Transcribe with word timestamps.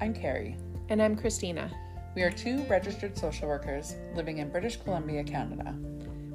I'm 0.00 0.14
Carrie. 0.14 0.56
And 0.90 1.02
I'm 1.02 1.16
Christina. 1.16 1.68
We 2.14 2.22
are 2.22 2.30
two 2.30 2.62
registered 2.64 3.18
social 3.18 3.48
workers 3.48 3.96
living 4.14 4.38
in 4.38 4.48
British 4.48 4.76
Columbia, 4.76 5.24
Canada. 5.24 5.74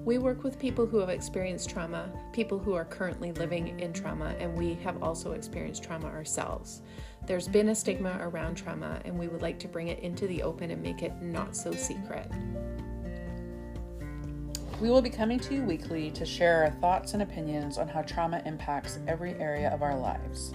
We 0.04 0.18
work 0.18 0.44
with 0.44 0.60
people 0.60 0.86
who 0.86 0.98
have 0.98 1.08
experienced 1.08 1.70
trauma, 1.70 2.12
people 2.34 2.60
who 2.60 2.74
are 2.74 2.84
currently 2.84 3.32
living 3.32 3.80
in 3.80 3.94
trauma, 3.94 4.36
and 4.38 4.54
we 4.54 4.74
have 4.84 5.02
also 5.02 5.32
experienced 5.32 5.82
trauma 5.82 6.08
ourselves. 6.08 6.82
There's 7.26 7.48
been 7.48 7.70
a 7.70 7.76
stigma 7.76 8.18
around 8.20 8.56
trauma, 8.56 9.00
and 9.06 9.18
we 9.18 9.30
would 9.30 9.42
like 9.42 9.60
to 9.60 9.70
bring 9.70 9.88
it 9.88 10.00
into 10.00 10.28
the 10.28 10.44
open 10.44 10.70
and 10.70 10.82
make 10.82 11.02
it 11.02 11.14
not 11.22 11.56
so 11.56 11.72
secret. 11.72 12.30
We 14.82 14.90
will 14.90 15.02
be 15.02 15.10
coming 15.10 15.40
to 15.40 15.56
you 15.56 15.64
weekly 15.64 16.12
to 16.12 16.26
share 16.26 16.66
our 16.66 16.72
thoughts 16.82 17.14
and 17.14 17.22
opinions 17.22 17.78
on 17.78 17.88
how 17.88 18.02
trauma 18.02 18.42
impacts 18.46 19.00
every 19.08 19.36
area 19.36 19.70
of 19.70 19.82
our 19.82 19.98
lives. 19.98 20.54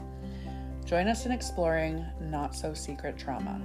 Join 0.88 1.06
us 1.06 1.26
in 1.26 1.32
exploring 1.32 2.02
not 2.18 2.56
so 2.56 2.72
secret 2.72 3.18
trauma. 3.18 3.60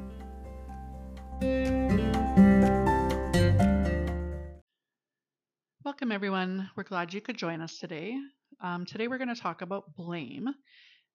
Welcome, 5.85 6.11
everyone. 6.11 6.69
We're 6.75 6.83
glad 6.83 7.13
you 7.13 7.21
could 7.21 7.37
join 7.37 7.61
us 7.61 7.79
today. 7.79 8.17
Um, 8.59 8.85
today, 8.85 9.07
we're 9.07 9.19
going 9.19 9.33
to 9.33 9.41
talk 9.41 9.61
about 9.61 9.95
blame. 9.95 10.49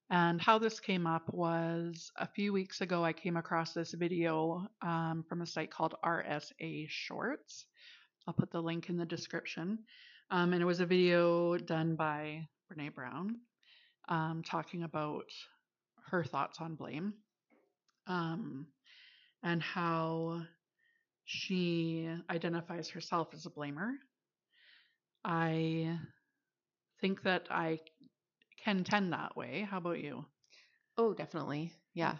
And 0.08 0.40
how 0.40 0.58
this 0.58 0.80
came 0.80 1.06
up 1.06 1.28
was 1.28 2.10
a 2.16 2.26
few 2.26 2.54
weeks 2.54 2.80
ago, 2.80 3.04
I 3.04 3.12
came 3.12 3.36
across 3.36 3.74
this 3.74 3.92
video 3.92 4.66
um, 4.80 5.26
from 5.28 5.42
a 5.42 5.46
site 5.46 5.70
called 5.70 5.94
RSA 6.02 6.86
Shorts. 6.88 7.66
I'll 8.26 8.32
put 8.32 8.50
the 8.50 8.62
link 8.62 8.88
in 8.88 8.96
the 8.96 9.04
description. 9.04 9.80
Um, 10.30 10.54
and 10.54 10.62
it 10.62 10.64
was 10.64 10.80
a 10.80 10.86
video 10.86 11.58
done 11.58 11.96
by 11.96 12.48
Brene 12.72 12.94
Brown 12.94 13.40
um, 14.08 14.42
talking 14.42 14.84
about 14.84 15.30
her 16.10 16.24
thoughts 16.24 16.60
on 16.60 16.74
blame 16.74 17.14
um, 18.06 18.66
and 19.42 19.62
how 19.62 20.42
she 21.24 22.08
identifies 22.30 22.88
herself 22.90 23.28
as 23.34 23.46
a 23.46 23.50
blamer. 23.50 23.92
I 25.24 25.98
think 27.00 27.22
that 27.22 27.46
I 27.50 27.80
can 28.64 28.84
tend 28.84 29.12
that 29.12 29.36
way. 29.36 29.66
How 29.68 29.78
about 29.78 30.00
you? 30.00 30.24
Oh, 30.96 31.14
definitely. 31.14 31.72
Yeah. 31.94 32.16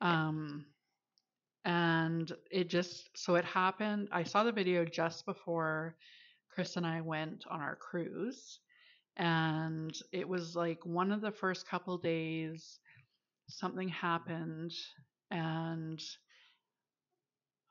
um, 0.00 0.64
and 1.64 2.32
it 2.50 2.68
just 2.70 3.10
so 3.16 3.34
it 3.34 3.44
happened. 3.44 4.08
I 4.12 4.22
saw 4.22 4.44
the 4.44 4.52
video 4.52 4.84
just 4.84 5.26
before 5.26 5.96
Chris 6.50 6.76
and 6.76 6.86
I 6.86 7.00
went 7.00 7.44
on 7.50 7.60
our 7.60 7.76
cruise, 7.76 8.60
and 9.16 9.94
it 10.12 10.28
was 10.28 10.54
like 10.54 10.84
one 10.84 11.12
of 11.12 11.20
the 11.20 11.32
first 11.32 11.68
couple 11.68 11.96
days 11.98 12.78
something 13.48 13.88
happened 13.88 14.72
and 15.30 16.00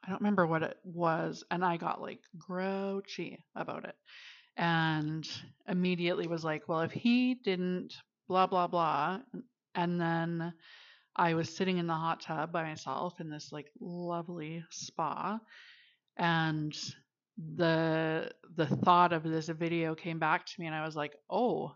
I 0.03 0.09
don't 0.09 0.21
remember 0.21 0.47
what 0.47 0.63
it 0.63 0.77
was 0.83 1.43
and 1.51 1.63
I 1.63 1.77
got 1.77 2.01
like 2.01 2.19
grouchy 2.38 3.39
about 3.55 3.85
it 3.85 3.95
and 4.57 5.27
immediately 5.67 6.27
was 6.27 6.43
like 6.43 6.67
well 6.67 6.81
if 6.81 6.91
he 6.91 7.35
didn't 7.35 7.93
blah 8.27 8.47
blah 8.47 8.67
blah 8.67 9.19
and 9.75 9.99
then 9.99 10.53
I 11.16 11.33
was 11.33 11.55
sitting 11.55 11.77
in 11.77 11.88
the 11.88 11.93
hot 11.93 12.21
tub 12.21 12.51
by 12.51 12.63
myself 12.63 13.19
in 13.19 13.29
this 13.29 13.51
like 13.51 13.67
lovely 13.79 14.63
spa 14.69 15.39
and 16.17 16.73
the 17.38 18.31
the 18.55 18.67
thought 18.67 19.14
of 19.14 19.23
this 19.23 19.50
video 19.50 19.95
came 19.95 20.19
back 20.19 20.45
to 20.45 20.53
me 20.59 20.67
and 20.67 20.75
I 20.75 20.86
was 20.86 20.95
like, 20.95 21.14
"Oh, 21.30 21.75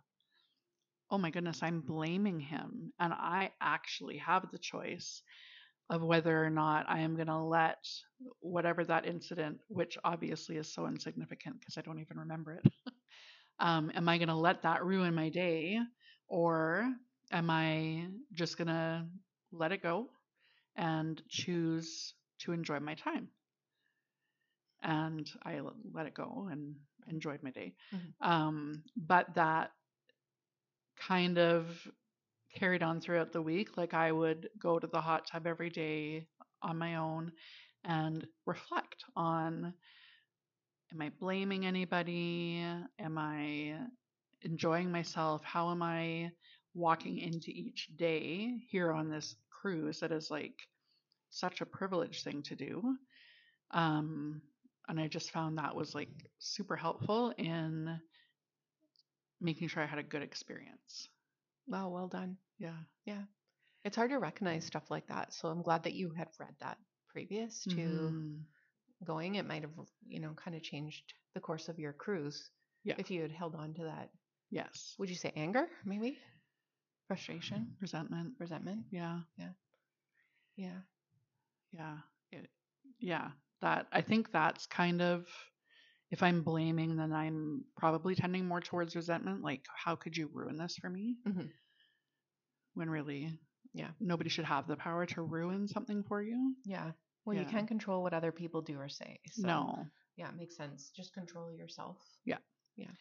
oh 1.11 1.17
my 1.17 1.29
goodness, 1.31 1.63
I'm 1.63 1.81
blaming 1.81 2.39
him 2.39 2.93
and 2.99 3.13
I 3.13 3.51
actually 3.61 4.17
have 4.17 4.51
the 4.51 4.59
choice 4.59 5.21
of 5.89 6.03
whether 6.03 6.43
or 6.43 6.49
not 6.51 6.85
I 6.87 6.99
am 7.01 7.15
going 7.15 7.27
to 7.27 7.39
let 7.39 7.83
whatever 8.41 8.85
that 8.85 9.07
incident, 9.07 9.59
which 9.67 9.97
obviously 10.03 10.57
is 10.57 10.71
so 10.73 10.87
insignificant 10.87 11.59
because 11.59 11.77
I 11.77 11.81
don't 11.81 11.99
even 11.99 12.19
remember 12.19 12.53
it, 12.53 12.71
um, 13.59 13.91
am 13.95 14.07
I 14.09 14.17
going 14.17 14.29
to 14.29 14.35
let 14.35 14.63
that 14.63 14.85
ruin 14.85 15.15
my 15.15 15.29
day 15.29 15.79
or 16.27 16.91
am 17.31 17.49
I 17.49 18.07
just 18.33 18.57
going 18.57 18.67
to 18.67 19.05
let 19.51 19.71
it 19.71 19.81
go 19.83 20.09
and 20.75 21.21
choose 21.29 22.13
to 22.39 22.53
enjoy 22.53 22.79
my 22.79 22.95
time? 22.95 23.29
And 24.81 25.29
I 25.43 25.59
let 25.93 26.05
it 26.05 26.13
go 26.13 26.47
and 26.51 26.75
enjoyed 27.09 27.43
my 27.43 27.51
day. 27.51 27.73
Mm-hmm. 27.93 28.29
Um, 28.31 28.83
but 28.95 29.33
that 29.35 29.71
kind 30.97 31.37
of 31.37 31.87
carried 32.55 32.83
on 32.83 32.99
throughout 32.99 33.31
the 33.31 33.41
week. 33.41 33.77
Like 33.77 33.93
I 33.93 34.11
would 34.11 34.49
go 34.61 34.79
to 34.79 34.87
the 34.87 35.01
hot 35.01 35.27
tub 35.27 35.47
every 35.47 35.69
day 35.69 36.27
on 36.61 36.77
my 36.77 36.95
own 36.95 37.31
and 37.85 38.27
reflect 38.45 39.03
on 39.15 39.73
am 40.91 41.01
I 41.01 41.09
blaming 41.19 41.65
anybody? 41.65 42.63
Am 42.99 43.17
I 43.17 43.75
enjoying 44.41 44.91
myself? 44.91 45.43
How 45.43 45.71
am 45.71 45.81
I 45.83 46.31
walking 46.73 47.19
into 47.19 47.51
each 47.51 47.89
day 47.95 48.61
here 48.69 48.91
on 48.91 49.09
this 49.09 49.35
cruise 49.49 49.99
that 49.99 50.11
is 50.11 50.31
like 50.31 50.55
such 51.29 51.61
a 51.61 51.65
privileged 51.65 52.23
thing 52.23 52.41
to 52.43 52.55
do? 52.55 52.95
Um, 53.71 54.41
and 54.89 54.99
I 54.99 55.07
just 55.07 55.31
found 55.31 55.57
that 55.57 55.75
was 55.75 55.93
like 55.93 56.09
super 56.39 56.75
helpful 56.75 57.33
in 57.37 57.99
making 59.39 59.67
sure 59.67 59.83
I 59.83 59.85
had 59.85 59.99
a 59.99 60.03
good 60.03 60.23
experience. 60.23 61.07
Wow, 61.67 61.89
well 61.89 62.07
done. 62.07 62.37
Yeah. 62.57 62.77
Yeah. 63.05 63.21
It's 63.85 63.95
hard 63.95 64.09
to 64.09 64.17
recognize 64.17 64.65
stuff 64.65 64.89
like 64.89 65.07
that. 65.07 65.33
So 65.33 65.47
I'm 65.47 65.61
glad 65.61 65.83
that 65.83 65.93
you 65.93 66.11
had 66.17 66.27
read 66.39 66.55
that 66.59 66.77
previous 67.07 67.63
to 67.65 67.75
mm-hmm. 67.75 69.05
going. 69.05 69.35
It 69.35 69.47
might 69.47 69.61
have, 69.61 69.71
you 70.07 70.19
know, 70.19 70.31
kind 70.33 70.57
of 70.57 70.63
changed 70.63 71.13
the 71.35 71.39
course 71.39 71.69
of 71.69 71.79
your 71.79 71.93
cruise. 71.93 72.49
Yeah. 72.83 72.95
If 72.97 73.11
you 73.11 73.21
had 73.21 73.31
held 73.31 73.55
on 73.55 73.73
to 73.75 73.83
that. 73.83 74.09
Yes. 74.49 74.95
Would 74.97 75.09
you 75.09 75.15
say 75.15 75.31
anger, 75.35 75.67
maybe? 75.85 76.17
Frustration? 77.07 77.75
Resentment. 77.79 78.33
Resentment? 78.39 78.85
Yeah. 78.91 79.19
Yeah. 79.37 79.49
Yeah. 80.57 80.79
Yeah. 81.71 81.97
It, 82.31 82.49
yeah. 82.99 83.29
That 83.61 83.87
I 83.91 84.01
think 84.01 84.31
that's 84.31 84.65
kind 84.67 85.01
of 85.01 85.25
if 86.11 86.23
I'm 86.23 86.41
blaming, 86.41 86.95
then 86.97 87.13
I'm 87.13 87.63
probably 87.77 88.15
tending 88.15 88.45
more 88.45 88.61
towards 88.61 88.95
resentment. 88.95 89.43
Like, 89.43 89.65
how 89.75 89.95
could 89.95 90.17
you 90.17 90.29
ruin 90.33 90.57
this 90.57 90.75
for 90.77 90.89
me? 90.89 91.15
Mm-hmm. 91.27 91.47
When 92.73 92.89
really, 92.89 93.37
yeah, 93.73 93.89
nobody 93.99 94.29
should 94.29 94.45
have 94.45 94.67
the 94.67 94.75
power 94.75 95.05
to 95.07 95.21
ruin 95.21 95.67
something 95.67 96.03
for 96.03 96.21
you. 96.21 96.55
Yeah. 96.65 96.91
Well, 97.25 97.35
yeah. 97.35 97.43
you 97.43 97.47
can't 97.47 97.67
control 97.67 98.01
what 98.01 98.13
other 98.13 98.31
people 98.31 98.61
do 98.61 98.79
or 98.79 98.89
say. 98.89 99.19
So, 99.33 99.47
no. 99.47 99.85
Yeah, 100.15 100.29
it 100.29 100.35
makes 100.35 100.57
sense. 100.57 100.91
Just 100.95 101.13
control 101.13 101.53
yourself. 101.53 101.97
Yeah. 102.25 102.37
Yeah. 102.75 102.91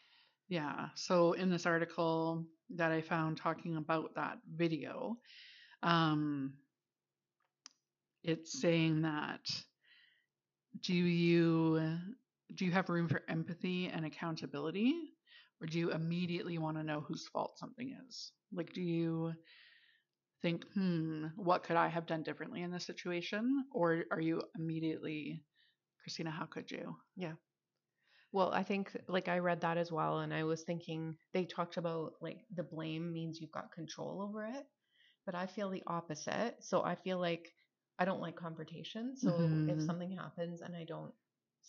Yeah. 0.47 0.89
So 0.95 1.33
in 1.33 1.49
this 1.49 1.65
article 1.65 2.45
that 2.75 2.91
I 2.91 3.01
found 3.01 3.37
talking 3.37 3.77
about 3.77 4.15
that 4.15 4.37
video, 4.55 5.17
um, 5.81 6.53
it's 8.23 8.59
saying 8.61 9.01
that 9.01 9.41
do 10.81 10.93
you 10.93 11.99
do 12.55 12.65
you 12.65 12.71
have 12.71 12.89
room 12.89 13.07
for 13.07 13.21
empathy 13.29 13.87
and 13.87 14.05
accountability? 14.05 15.13
Or 15.61 15.67
do 15.67 15.77
you 15.77 15.91
immediately 15.91 16.57
want 16.57 16.77
to 16.77 16.83
know 16.83 17.01
whose 17.01 17.27
fault 17.27 17.57
something 17.59 17.95
is? 18.07 18.31
Like 18.51 18.73
do 18.73 18.81
you 18.81 19.33
think 20.41 20.65
hmm 20.73 21.27
what 21.35 21.63
could 21.63 21.75
i 21.75 21.87
have 21.87 22.05
done 22.05 22.23
differently 22.23 22.61
in 22.61 22.71
this 22.71 22.85
situation? 22.85 23.65
Or 23.73 24.05
are 24.11 24.21
you 24.21 24.41
immediately 24.57 25.43
christina 26.01 26.31
how 26.31 26.45
could 26.45 26.71
you? 26.71 26.95
Yeah. 27.15 27.33
Well 28.31 28.51
i 28.53 28.63
think 28.63 28.95
like 29.07 29.27
i 29.27 29.39
read 29.39 29.61
that 29.61 29.77
as 29.77 29.91
well 29.91 30.19
and 30.19 30.33
i 30.33 30.43
was 30.43 30.63
thinking 30.63 31.17
they 31.33 31.45
talked 31.45 31.77
about 31.77 32.13
like 32.21 32.45
the 32.53 32.63
blame 32.63 33.11
means 33.11 33.39
you've 33.39 33.51
got 33.51 33.71
control 33.71 34.21
over 34.21 34.45
it 34.45 34.65
but 35.25 35.35
i 35.35 35.45
feel 35.47 35.69
the 35.69 35.83
opposite. 35.87 36.55
So 36.61 36.83
i 36.83 36.95
feel 36.95 37.19
like 37.19 37.51
i 37.99 38.05
don't 38.05 38.21
like 38.21 38.35
confrontation 38.35 39.15
so 39.15 39.29
mm-hmm. 39.29 39.69
if 39.69 39.81
something 39.81 40.11
happens 40.11 40.61
and 40.61 40.75
i 40.75 40.83
don't 40.83 41.13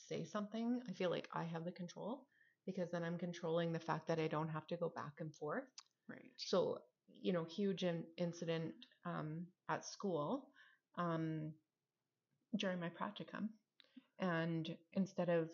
say 0.08 0.24
something, 0.24 0.80
I 0.88 0.92
feel 0.92 1.10
like 1.10 1.28
I 1.32 1.44
have 1.44 1.64
the 1.64 1.70
control 1.70 2.26
because 2.66 2.90
then 2.90 3.02
I'm 3.02 3.18
controlling 3.18 3.72
the 3.72 3.78
fact 3.78 4.06
that 4.08 4.18
I 4.18 4.28
don't 4.28 4.48
have 4.48 4.66
to 4.68 4.76
go 4.76 4.92
back 4.94 5.14
and 5.20 5.34
forth. 5.34 5.64
Right. 6.08 6.32
So, 6.36 6.78
you 7.22 7.32
know, 7.32 7.44
huge 7.44 7.84
in- 7.84 8.04
incident 8.16 8.74
um, 9.04 9.46
at 9.68 9.84
school 9.84 10.48
um, 10.98 11.52
during 12.56 12.80
my 12.80 12.88
practicum. 12.88 13.48
And 14.18 14.76
instead 14.92 15.28
of 15.28 15.48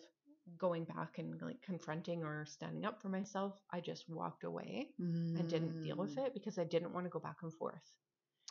going 0.57 0.85
back 0.85 1.17
and 1.17 1.41
like 1.41 1.61
confronting 1.61 2.23
or 2.23 2.45
standing 2.45 2.85
up 2.85 3.01
for 3.01 3.09
myself, 3.09 3.59
I 3.71 3.79
just 3.79 4.09
walked 4.09 4.43
away 4.43 4.89
mm. 5.01 5.39
and 5.39 5.49
didn't 5.49 5.81
deal 5.83 5.97
with 5.97 6.15
mm. 6.15 6.25
it 6.25 6.33
because 6.33 6.57
I 6.57 6.63
didn't 6.63 6.93
want 6.93 7.05
to 7.05 7.09
go 7.09 7.19
back 7.19 7.37
and 7.43 7.53
forth. 7.53 7.93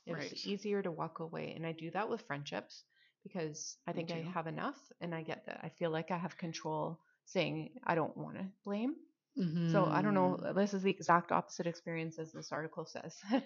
It 0.07 0.15
right. 0.15 0.31
was 0.31 0.47
easier 0.47 0.83
to 0.83 0.91
walk 0.91 1.19
away. 1.21 1.53
And 1.57 1.67
I 1.67 1.73
do 1.73 1.91
that 1.91 2.09
with 2.09 2.23
friendships 2.23 2.85
because 3.23 3.77
I 3.87 3.93
think 3.93 4.13
I 4.13 4.25
have 4.33 4.47
enough 4.47 4.77
and 5.01 5.15
I 5.15 5.23
get 5.23 5.47
that 5.47 5.61
I 5.63 5.69
feel 5.69 5.91
like 5.91 6.13
I 6.13 6.17
have 6.17 6.39
control 6.39 7.01
saying 7.25 7.71
I 7.85 7.97
don't 7.97 8.17
want 8.17 8.37
to 8.37 8.47
blame. 8.65 8.95
Mm-hmm. 9.37 9.73
So 9.73 9.85
I 9.85 10.01
don't 10.01 10.15
know. 10.15 10.39
Mm-hmm. 10.41 10.59
This 10.59 10.75
is 10.75 10.83
the 10.83 10.91
exact 10.91 11.33
opposite 11.33 11.67
experience 11.67 12.19
as 12.19 12.33
this 12.33 12.53
article 12.53 12.87
says. 12.87 13.17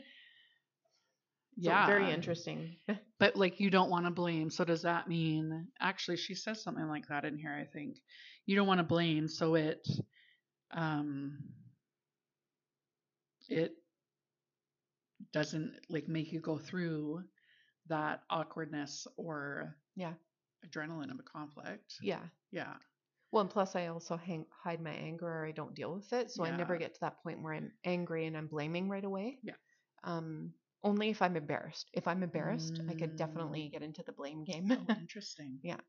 yeah. 1.57 1.87
very 1.87 2.13
interesting. 2.13 2.77
But 3.19 3.37
like 3.37 3.61
you 3.61 3.71
don't 3.71 3.91
want 3.91 4.07
to 4.07 4.11
blame. 4.11 4.51
So 4.51 4.65
does 4.65 4.83
that 4.83 5.09
mean 5.09 5.69
actually 5.79 6.17
she 6.17 6.35
says 6.35 6.63
something 6.63 6.89
like 6.89 7.09
that 7.09 7.25
in 7.25 7.37
here, 7.37 7.53
I 7.53 7.65
think. 7.65 7.99
You 8.47 8.57
don't 8.57 8.67
want 8.67 8.79
to 8.79 8.85
blame, 8.85 9.29
so 9.29 9.55
it 9.55 9.87
um 10.73 11.39
it 13.49 13.73
doesn't 15.33 15.75
like 15.89 16.09
make 16.09 16.33
you 16.33 16.41
go 16.41 16.59
through 16.59 17.23
that 17.87 18.23
awkwardness 18.31 19.07
or 19.17 19.77
Yeah. 19.97 20.15
adrenaline 20.67 21.11
of 21.11 21.19
a 21.19 21.23
conflict. 21.23 21.95
yeah. 22.03 22.23
Yeah. 22.51 22.75
Well, 23.33 23.43
and 23.43 23.51
plus 23.51 23.77
I 23.77 23.87
also 23.87 24.17
hang, 24.17 24.45
hide 24.51 24.81
my 24.81 24.91
anger 24.91 25.27
or 25.29 25.47
I 25.47 25.53
don't 25.53 25.75
deal 25.75 25.95
with 25.95 26.13
it, 26.13 26.31
so 26.33 26.43
I 26.45 26.51
never 26.57 26.77
get 26.77 26.95
to 26.95 27.01
that 27.03 27.23
point 27.23 27.41
where 27.43 27.55
I'm 27.55 27.73
angry 27.85 28.27
and 28.27 28.37
I'm 28.37 28.49
blaming 28.49 28.89
right 28.89 29.05
away. 29.05 29.39
Yeah. 29.45 29.55
Um, 30.03 30.53
only 30.83 31.11
if 31.11 31.23
I'm 31.23 31.37
embarrassed. 31.37 31.91
If 31.93 32.09
I'm 32.09 32.25
embarrassed, 32.25 32.81
I 32.89 32.95
could 32.95 33.13
Mm. 33.13 33.17
definitely 33.19 33.69
get 33.69 33.83
into 33.83 34.03
the 34.03 34.13
blame 34.13 34.43
game. 34.45 34.69
Oh, 34.73 34.87
interesting. 34.99 35.61
Yeah. 35.63 35.81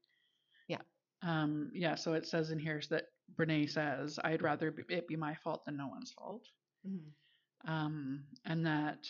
Yeah. 0.67 0.81
Um, 1.23 1.71
yeah, 1.73 1.95
so 1.95 2.13
it 2.13 2.27
says 2.27 2.51
in 2.51 2.59
here 2.59 2.79
that 2.91 3.05
Brene 3.35 3.69
says, 3.69 4.19
I'd 4.23 4.41
rather 4.43 4.75
it 4.89 5.07
be 5.07 5.15
my 5.15 5.33
fault 5.35 5.65
than 5.65 5.77
no 5.77 5.88
one's 5.88 6.11
fault. 6.11 6.45
Mhm. 6.85 7.11
Um, 7.65 8.27
and 8.45 8.65
that 8.65 9.07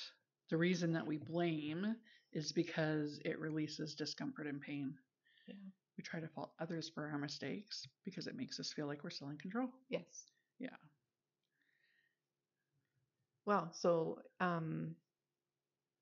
the 0.51 0.57
reason 0.57 0.93
that 0.93 1.07
we 1.07 1.17
blame 1.17 1.95
is 2.33 2.51
because 2.51 3.19
it 3.25 3.39
releases 3.39 3.95
discomfort 3.95 4.45
and 4.45 4.61
pain. 4.61 4.93
Yeah. 5.47 5.55
We 5.97 6.03
try 6.03 6.19
to 6.19 6.27
fault 6.27 6.51
others 6.59 6.91
for 6.93 7.09
our 7.09 7.17
mistakes 7.17 7.87
because 8.05 8.27
it 8.27 8.35
makes 8.35 8.59
us 8.59 8.71
feel 8.73 8.85
like 8.85 9.03
we're 9.03 9.09
still 9.09 9.29
in 9.29 9.37
control. 9.37 9.69
Yes. 9.89 10.25
Yeah. 10.59 10.69
Well, 13.45 13.69
so 13.73 14.19
um, 14.39 14.95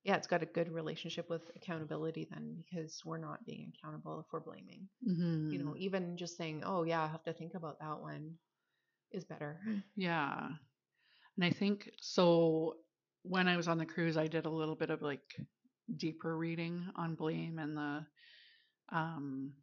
yeah, 0.04 0.16
it's 0.16 0.28
got 0.28 0.44
a 0.44 0.48
good 0.48 0.72
relationship 0.72 1.30
with 1.30 1.44
accountability 1.56 2.28
then 2.30 2.57
because 2.57 3.01
we're 3.06 3.18
not 3.18 3.46
being 3.46 3.72
accountable 3.78 4.19
if 4.19 4.25
we're 4.31 4.40
blaming. 4.40 4.88
Mm-hmm. 5.07 5.51
You 5.51 5.63
know, 5.63 5.75
even 5.78 6.18
just 6.18 6.38
saying, 6.38 6.63
"Oh 6.66 6.84
yeah, 6.84 7.01
I 7.01 7.07
have 7.07 7.24
to 7.24 7.34
think 7.34 7.54
about 7.54 7.80
that 7.80 8.01
one," 8.01 8.36
is 9.12 9.25
better. 9.25 9.60
Yeah. 9.96 10.50
And 11.38 11.46
I 11.46 11.51
think 11.51 11.90
so 12.01 12.75
when 13.24 13.48
I 13.48 13.57
was 13.57 13.68
on 13.68 13.77
the 13.77 13.86
cruise 13.86 14.18
I 14.18 14.27
did 14.27 14.45
a 14.45 14.50
little 14.50 14.75
bit 14.75 14.89
of 14.89 15.01
like 15.01 15.36
deeper 15.98 16.38
reading 16.38 16.86
on 16.95 17.16
blame 17.16 17.60
and 17.60 17.77
the 17.77 18.06
um 18.92 19.54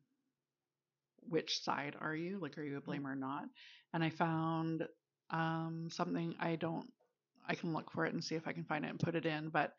which 1.29 1.63
side 1.63 1.97
are 2.01 2.15
you? 2.15 2.39
Like 2.39 2.57
are 2.59 2.63
you 2.63 2.77
a 2.77 2.81
blamer 2.81 3.13
or 3.13 3.17
not? 3.17 3.45
And 3.93 4.03
I 4.05 4.11
found 4.11 4.87
um 5.31 5.89
something 5.91 6.35
I 6.41 6.57
don't 6.57 6.87
I 7.49 7.55
can 7.55 7.73
look 7.73 7.91
for 7.93 8.05
it 8.07 8.13
and 8.13 8.23
see 8.23 8.35
if 8.35 8.47
I 8.49 8.53
can 8.53 8.65
find 8.65 8.85
it 8.85 8.91
and 8.91 8.99
put 8.99 9.15
it 9.15 9.27
in, 9.27 9.51
but 9.51 9.73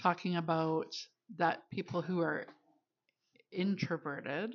talking 0.00 0.36
about 0.36 0.94
that 1.36 1.62
people 1.70 2.00
who 2.00 2.20
are 2.20 2.46
introverted 3.52 4.54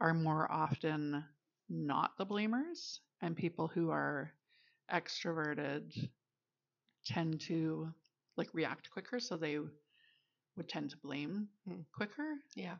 are 0.00 0.14
more 0.14 0.50
often 0.50 1.24
not 1.68 2.12
the 2.18 2.26
blamers 2.26 3.00
and 3.22 3.36
people 3.36 3.68
who 3.68 3.90
are 3.90 4.30
extroverted 4.92 5.92
tend 7.04 7.40
to 7.42 7.92
like 8.36 8.48
react 8.54 8.90
quicker 8.90 9.20
so 9.20 9.36
they 9.36 9.58
would 10.56 10.68
tend 10.68 10.90
to 10.90 10.96
blame 10.98 11.48
Hmm. 11.66 11.82
quicker 11.94 12.36
Yeah. 12.54 12.76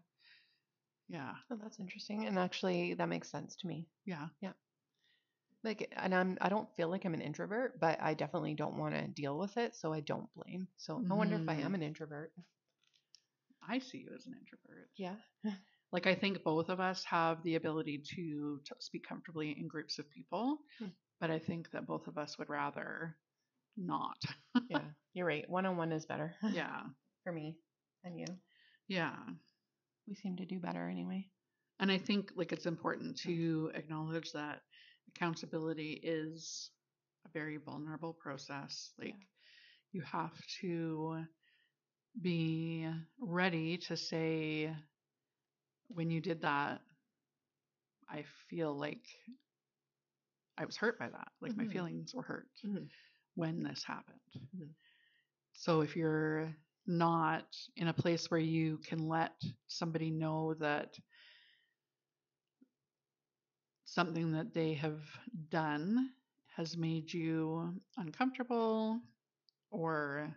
yeah 1.09 1.35
Oh, 1.51 1.57
that's 1.57 1.81
interesting. 1.81 2.27
And 2.27 2.39
actually, 2.39 2.95
that 2.95 3.09
makes 3.09 3.31
sense 3.31 3.57
to 3.57 3.67
me. 3.67 3.87
yeah 4.05 4.29
Yeah. 4.41 4.53
Like, 5.63 5.93
and 5.97 6.15
I'm 6.15 6.39
I 6.41 6.49
don't 6.49 6.75
feel 6.77 6.89
like 6.89 7.05
I'm 7.05 7.15
an 7.15 7.21
introvert, 7.21 7.79
but 7.81 8.01
I 8.01 8.15
definitely 8.15 8.55
don't 8.55 8.79
want 8.79 8.95
to 8.95 9.07
deal 9.09 9.39
with 9.39 9.57
it, 9.57 9.75
so 9.75 9.93
I 9.93 10.01
don't 10.01 10.33
blame. 10.35 10.69
So 10.77 11.05
I 11.11 11.15
wonder 11.15 11.37
if 11.37 11.49
I 11.49 11.55
Mhm. 11.55 11.65
am 11.65 11.75
an 11.75 11.83
introvert. 11.83 12.33
i 13.69 13.79
see 13.79 13.99
you 13.99 14.11
as 14.15 14.27
an 14.27 14.35
introvert 14.39 14.91
Yeah. 14.97 15.17
like 15.93 16.07
i 16.07 16.15
think 16.15 16.43
both 16.45 16.69
of 16.69 16.81
us 16.81 17.05
have 17.05 17.43
the 17.43 17.55
ability 17.57 18.03
to, 18.17 18.61
to 18.65 18.75
speak 18.81 19.07
comfortably 19.07 19.57
in 19.59 19.69
groups 19.69 19.99
of 19.99 20.11
people 20.11 20.59
Hmm. 20.79 20.91
but 21.21 21.31
i 21.31 21.39
think 21.39 21.71
that 21.71 21.87
both 21.87 22.07
of 22.09 22.19
us 22.19 22.39
would 22.39 22.49
rather 22.49 23.17
not 23.77 24.17
Yeah. 24.69 24.81
You're 25.15 25.27
right. 25.27 25.49
One 25.49 25.67
on 25.67 25.77
one 25.77 25.93
is 25.93 26.07
better. 26.07 26.35
yeah 26.53 26.83
For 27.25 27.33
me 27.33 27.57
and 28.05 28.19
you. 28.19 28.27
yeah 28.89 29.15
We 30.09 30.15
seem 30.15 30.37
to 30.37 30.45
do 30.47 30.59
better 30.59 30.89
anyway. 30.89 31.29
And 31.79 31.91
I 31.91 31.99
think 31.99 32.33
like 32.37 32.53
it's 32.53 32.67
important 32.67 33.19
to 33.21 33.71
acknowledge 33.75 34.33
that 34.33 34.61
accountability 35.15 36.01
is 36.03 36.71
a 37.27 37.29
very 37.31 37.57
vulnerable 37.57 38.13
process. 38.13 38.93
Like 38.99 39.15
you 39.93 40.03
have 40.03 40.33
to 40.61 41.25
be 42.21 42.89
ready 43.21 43.79
to 43.79 43.97
say 43.97 44.75
when 45.89 46.11
you 46.11 46.21
did 46.21 46.43
that 46.43 46.81
I 48.09 48.25
feel 48.49 48.77
like 48.77 49.05
I 50.59 50.65
was 50.65 50.77
hurt 50.77 50.99
by 50.99 51.09
that. 51.09 51.29
Like 51.41 51.57
my 51.57 51.65
Mhm. 51.65 51.73
feelings 51.73 52.15
were 52.15 52.23
hurt 52.23 52.49
Mhm. 52.65 52.91
When 53.35 53.63
this 53.63 53.85
happened. 53.85 54.21
Mhm. 54.55 54.75
So 55.53 55.81
if 55.83 55.97
you're 55.97 56.55
not 56.87 57.47
in 57.77 57.89
a 57.89 57.95
place 57.95 58.31
where 58.31 58.41
you 58.41 58.79
can 58.79 59.09
let 59.09 59.41
somebody 59.67 60.11
know 60.11 60.55
that 60.55 60.99
something 63.85 64.33
that 64.33 64.53
they 64.55 64.75
have 64.75 65.03
done 65.51 66.11
has 66.57 66.77
made 66.77 67.13
you 67.13 67.81
uncomfortable 67.97 69.01
or 69.71 70.35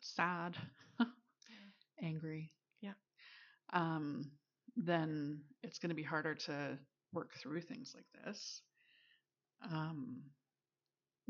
sad, 0.00 0.56
angry, 2.02 2.52
Yeah. 2.80 2.94
um, 3.72 4.30
then 4.76 5.44
it's 5.62 5.78
going 5.78 5.90
to 5.90 5.94
be 5.94 6.02
harder 6.02 6.34
to 6.34 6.78
work 7.12 7.34
through 7.34 7.60
things 7.62 7.94
like 7.94 8.06
this. 8.24 8.62
Um, 9.70 10.22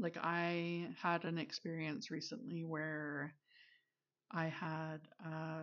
like 0.01 0.17
I 0.21 0.89
had 1.01 1.25
an 1.25 1.39
experience 1.39 2.11
recently 2.11 2.65
where 2.65 3.35
I 4.31 4.47
had 4.47 4.99
a 5.25 5.63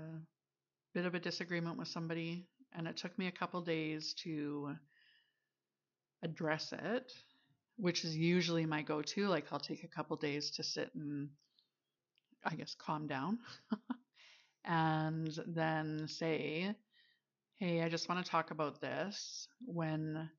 bit 0.94 1.06
of 1.06 1.16
a 1.16 1.19
disagreement 1.19 1.78
with 1.78 1.88
somebody, 1.88 2.45
and 2.74 2.88
it 2.88 2.98
took 2.98 3.18
me 3.18 3.28
a 3.28 3.31
couple 3.31 3.62
days 3.62 4.13
to 4.24 4.75
address 6.22 6.74
it, 6.74 7.12
which 7.78 8.06
is 8.06 8.16
usually 8.16 8.66
my 8.66 8.81
go 8.84 9.01
to. 9.01 9.28
Like, 9.28 9.45
I'll 9.51 9.60
take 9.60 9.84
a 9.84 9.88
couple 9.88 10.18
days 10.18 10.51
to 10.51 10.63
sit 10.63 10.92
and, 10.94 11.30
I 12.46 12.56
guess, 12.56 12.75
calm 12.75 13.08
down 13.08 13.39
and 14.65 15.38
then 15.48 16.08
say, 16.08 16.75
Hey, 17.56 17.82
I 17.82 17.89
just 17.89 18.08
want 18.08 18.24
to 18.24 18.32
talk 18.32 18.51
about 18.51 18.82
this. 18.82 19.48
When 19.65 20.29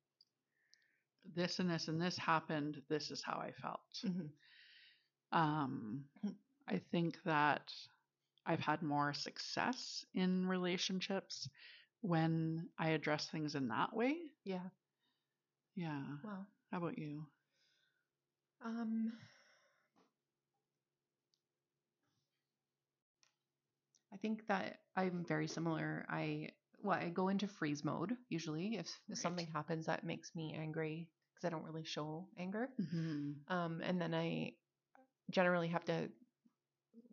this 1.25 1.59
and 1.59 1.69
this 1.69 1.87
and 1.87 2.01
this 2.01 2.17
happened, 2.17 2.81
this 2.89 3.11
is 3.11 3.21
how 3.23 3.37
I 3.39 3.51
felt. 3.51 4.03
Mhm. 4.03 4.31
Um, 5.31 6.09
I 6.67 6.79
think 6.91 7.21
that 7.23 7.73
I've 8.45 8.59
had 8.59 8.81
more 8.81 9.13
success 9.13 10.05
in 10.13 10.47
relationships 10.47 11.49
when 12.01 12.69
I 12.77 12.89
address 12.89 13.29
things 13.29 13.55
in 13.55 13.67
that 13.69 13.93
way. 13.95 14.31
Yeah. 14.43 14.69
Yeah. 15.75 16.17
Well, 16.23 16.47
How 16.71 16.77
about 16.77 16.97
you? 16.97 17.27
um, 18.61 19.13
I 24.13 24.17
think 24.17 24.47
that 24.47 24.79
I'm 24.95 25.23
very 25.25 25.47
similar. 25.47 26.05
I 26.09 26.49
well, 26.83 26.97
I 26.97 27.09
go 27.09 27.29
into 27.29 27.47
freeze 27.47 27.83
mode 27.83 28.13
usually 28.29 28.75
if, 28.77 28.87
if 29.09 29.17
something 29.19 29.47
happens 29.47 29.85
that 29.85 30.03
makes 30.03 30.35
me 30.35 30.55
angry 30.57 31.09
because 31.33 31.45
I 31.47 31.49
don't 31.49 31.63
really 31.65 31.83
show 31.85 32.27
anger. 32.37 32.69
hmm 32.77 33.31
Um, 33.47 33.81
and 33.83 34.01
then 34.01 34.13
I 34.13 34.53
generally 35.31 35.67
have 35.69 35.85
to 35.85 36.09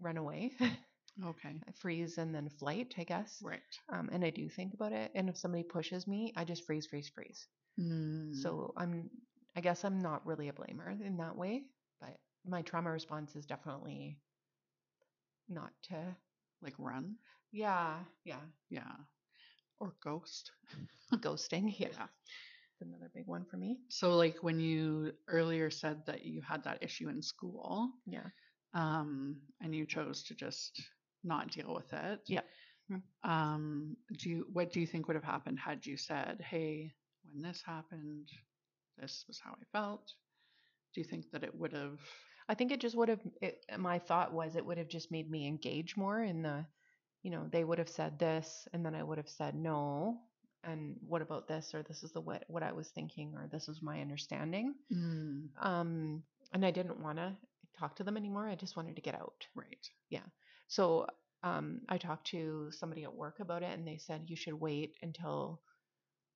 run 0.01 0.17
away, 0.17 0.53
Okay. 1.25 1.61
freeze, 1.81 2.19
and 2.19 2.35
then 2.35 2.49
flight, 2.49 2.95
I 2.99 3.05
guess. 3.05 3.43
Right. 3.43 3.61
Um, 3.93 4.09
and 4.13 4.25
I 4.25 4.31
do 4.31 4.49
think 4.49 4.75
about 4.75 4.93
it. 4.93 5.11
And 5.15 5.29
if 5.29 5.37
somebody 5.39 5.63
pushes 5.65 6.07
me, 6.07 6.33
I 6.37 6.45
just 6.45 6.65
freeze, 6.67 6.87
freeze, 6.87 7.09
freeze. 7.09 7.47
Mm. 7.79 8.33
So 8.43 8.73
I'm, 8.77 9.11
I 9.57 9.61
guess 9.61 9.85
I'm 9.85 10.01
not 10.01 10.27
really 10.27 10.49
a 10.49 10.53
blamer 10.53 11.01
in 11.05 11.17
that 11.19 11.37
way, 11.37 11.65
but 12.01 12.17
my 12.47 12.63
trauma 12.63 12.91
response 12.91 13.35
is 13.37 13.47
definitely 13.47 14.19
not 15.49 15.73
to, 15.83 16.17
like 16.63 16.75
run. 16.79 17.17
yeah, 17.53 17.99
yeah, 18.25 18.41
Yeah. 18.71 18.83
Or 19.81 19.95
ghost. 20.03 20.53
ghosting. 21.15 21.75
Yeah. 21.79 21.89
Yeah. 21.93 22.07
Another 22.81 23.11
big 23.15 23.27
one 23.27 23.45
for 23.47 23.57
me. 23.57 23.79
So 23.89 24.17
like 24.17 24.43
when 24.43 24.61
you 24.61 25.13
earlier 25.29 25.71
said 25.71 26.05
that 26.07 26.25
you 26.25 26.43
had 26.43 26.65
that 26.65 26.83
issue 26.83 27.09
in 27.09 27.23
school, 27.23 27.93
Yeah. 28.07 28.29
um, 28.75 29.41
and 29.61 29.75
you 29.75 29.87
chose 29.87 30.25
to 30.25 30.35
just 30.35 30.83
not 31.25 31.51
deal 31.51 31.75
with 31.75 31.93
it. 31.93 32.21
Yeah. 32.29 32.43
Mhm. 32.91 33.03
Um, 33.25 33.97
do 34.19 34.31
you 34.31 34.47
what 34.53 34.73
do 34.73 34.81
you 34.81 34.87
think 34.87 35.09
would 35.09 35.17
have 35.17 35.25
happened 35.25 35.59
had 35.59 35.85
you 35.87 35.97
said, 35.97 36.41
Hey, 36.41 36.93
when 37.25 37.43
this 37.43 37.63
happened, 37.63 38.29
this 38.99 39.25
was 39.27 39.41
how 39.41 39.53
I 39.53 39.65
felt? 39.73 40.13
Do 40.95 41.01
you 41.01 41.05
think 41.05 41.31
that 41.33 41.45
it 41.45 41.55
would 41.55 41.73
have 41.73 41.99
I 42.49 42.55
think 42.55 42.71
it 42.73 42.81
just 42.81 42.97
would 42.97 43.09
have. 43.09 43.21
It, 43.43 43.65
my 43.79 43.99
thought 43.99 44.33
was 44.33 44.55
it 44.55 44.65
would 44.65 44.79
have 44.79 44.89
just 44.89 45.11
made 45.11 45.29
me 45.29 45.47
engage 45.49 45.97
more 45.97 46.23
in 46.23 46.43
the, 46.43 46.65
you 47.27 47.33
know, 47.33 47.49
they 47.51 47.65
would 47.65 47.81
have 47.81 47.89
said 47.89 48.21
this, 48.21 48.69
and 48.73 48.87
then 48.87 48.95
I 48.95 49.03
would 49.03 49.19
have 49.19 49.29
said 49.29 49.57
no, 49.57 50.21
and 50.63 50.97
what 51.09 51.23
about 51.23 51.49
this, 51.49 51.75
or 51.75 51.83
this 51.83 52.05
is 52.05 52.13
the 52.13 52.21
what 52.21 52.45
what 52.47 52.63
I 52.63 52.73
was 52.73 52.89
thinking, 52.91 53.35
or 53.35 53.49
this 53.51 53.69
is 53.69 53.83
my 53.83 54.01
understanding. 54.01 54.75
Mm, 54.93 55.49
Um, 55.61 56.23
and 56.53 56.65
I 56.65 56.71
didn't 56.71 57.03
want 57.03 57.19
to 57.19 57.37
talk 57.81 57.97
to 57.97 58.05
them 58.05 58.17
anymore. 58.17 58.49
I 58.49 58.55
just 58.55 58.77
wanted 58.77 58.95
to 58.95 59.03
get 59.03 59.17
out. 59.17 59.45
right. 59.57 59.91
Yeah. 60.09 60.27
So 60.69 61.07
um, 61.43 61.81
I 61.89 61.99
talked 61.99 62.29
to 62.29 62.71
somebody 62.71 63.03
at 63.03 63.13
work 63.25 63.41
about 63.41 63.65
it, 63.65 63.77
and 63.77 63.87
they 63.87 63.99
said 63.99 64.31
you 64.31 64.37
should 64.37 64.55
wait 64.55 64.97
until 65.03 65.63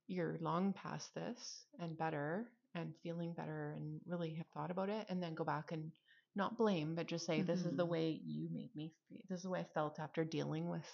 you're 0.09 0.39
long 0.41 0.73
past 0.73 1.15
this 1.15 1.67
and 1.79 1.97
better 1.97 2.51
and 2.75 2.95
feeling 3.03 3.33
better 3.33 3.75
and 3.77 4.01
really 4.07 4.35
have 4.35 4.49
thought 4.55 4.73
about 4.73 4.89
it, 4.89 5.07
and 5.09 5.23
then 5.23 5.35
go 5.37 5.45
back 5.45 5.71
and 5.73 5.93
not 6.37 6.57
blame, 6.59 6.95
but 6.95 7.07
just 7.07 7.27
say 7.27 7.43
this 7.43 7.65
is 7.65 7.77
the 7.77 7.85
Mhm. 7.85 7.87
way 7.87 8.11
you 8.25 8.49
made 8.51 8.75
me. 8.75 8.95
Feel. 9.09 9.21
This 9.29 9.39
is 9.39 9.43
the 9.45 9.51
way 9.51 9.61
I 9.61 9.65
felt 9.75 9.99
after 10.01 10.25
dealing 10.25 10.69
with, 10.69 10.87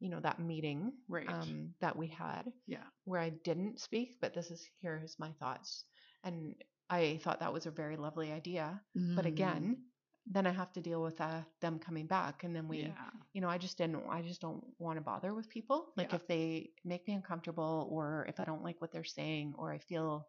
you 0.00 0.10
know, 0.10 0.20
that 0.20 0.40
meeting 0.40 0.92
Right. 1.08 1.28
um, 1.28 1.74
that 1.80 1.96
we 1.96 2.08
had 2.08 2.52
Yeah. 2.66 2.84
where 3.04 3.20
I 3.20 3.30
didn't 3.30 3.80
speak, 3.80 4.18
but 4.20 4.34
this 4.34 4.50
is 4.50 4.68
here's 4.80 5.18
my 5.18 5.32
thoughts, 5.32 5.84
and 6.24 6.54
I 6.90 7.18
thought 7.22 7.40
that 7.40 7.52
was 7.52 7.66
a 7.66 7.70
very 7.70 7.96
lovely 7.96 8.32
idea. 8.32 8.80
But 9.14 9.26
Mm, 9.26 9.26
again, 9.26 9.84
then 10.26 10.46
I 10.46 10.50
have 10.52 10.72
to 10.74 10.80
deal 10.80 11.02
with 11.02 11.20
uh, 11.20 11.42
them 11.60 11.78
coming 11.78 12.06
back, 12.06 12.44
and 12.44 12.54
then 12.54 12.68
we 12.68 12.98
yeah. 12.98 13.10
you 13.32 13.40
know, 13.42 13.48
I 13.48 13.58
just 13.58 13.76
didn't, 13.78 14.02
I 14.08 14.22
just 14.22 14.40
don't 14.40 14.64
want 14.78 14.96
to 14.96 15.02
bother 15.02 15.34
with 15.34 15.50
people. 15.50 15.92
Like 15.96 16.12
Yeah. 16.12 16.14
if 16.14 16.26
they 16.26 16.70
make 16.84 17.06
me 17.06 17.14
uncomfortable 17.14 17.86
or 17.90 18.24
if 18.28 18.40
I 18.40 18.44
don't 18.44 18.62
like 18.64 18.80
what 18.80 18.92
they're 18.92 19.04
saying 19.04 19.54
or 19.58 19.70
I 19.72 19.78
feel, 19.78 20.26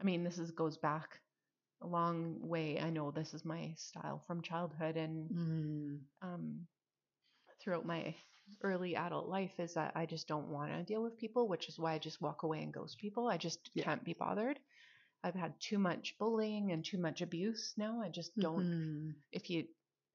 I 0.00 0.04
mean, 0.04 0.24
this 0.24 0.38
is 0.38 0.50
goes 0.50 0.76
back 0.78 1.20
a 1.82 1.86
long 1.86 2.40
way. 2.48 2.80
I 2.80 2.90
know 2.90 3.10
this 3.10 3.34
is 3.34 3.44
my 3.44 3.74
style 3.76 4.22
from 4.26 4.42
childhood 4.42 4.96
and 4.96 5.30
Mm, 5.30 6.04
um, 6.22 6.66
throughout 7.62 7.86
my 7.86 8.14
early 8.62 8.96
adult 8.96 9.28
life 9.28 9.58
is 9.58 9.74
that 9.74 9.92
I 9.96 10.06
just 10.06 10.28
don't 10.28 10.48
want 10.48 10.72
to 10.72 10.82
deal 10.84 11.02
with 11.02 11.18
people, 11.18 11.48
which 11.48 11.68
is 11.68 11.78
why 11.78 11.94
I 11.94 11.98
just 11.98 12.20
walk 12.20 12.42
away 12.42 12.62
and 12.62 12.72
ghost 12.72 12.98
people. 12.98 13.28
I 13.28 13.36
just 13.38 13.70
Yeah. 13.74 13.84
can't 13.84 14.04
be 14.04 14.14
bothered. 14.14 14.58
I've 15.22 15.34
had 15.34 15.54
too 15.60 15.78
much 15.78 16.16
bullying 16.18 16.72
and 16.72 16.84
too 16.84 16.98
much 16.98 17.22
abuse 17.22 17.74
now. 17.76 18.00
I 18.02 18.08
just 18.10 18.38
don't 18.40 18.66
mhm. 18.66 19.14
if 19.32 19.50
you 19.50 19.66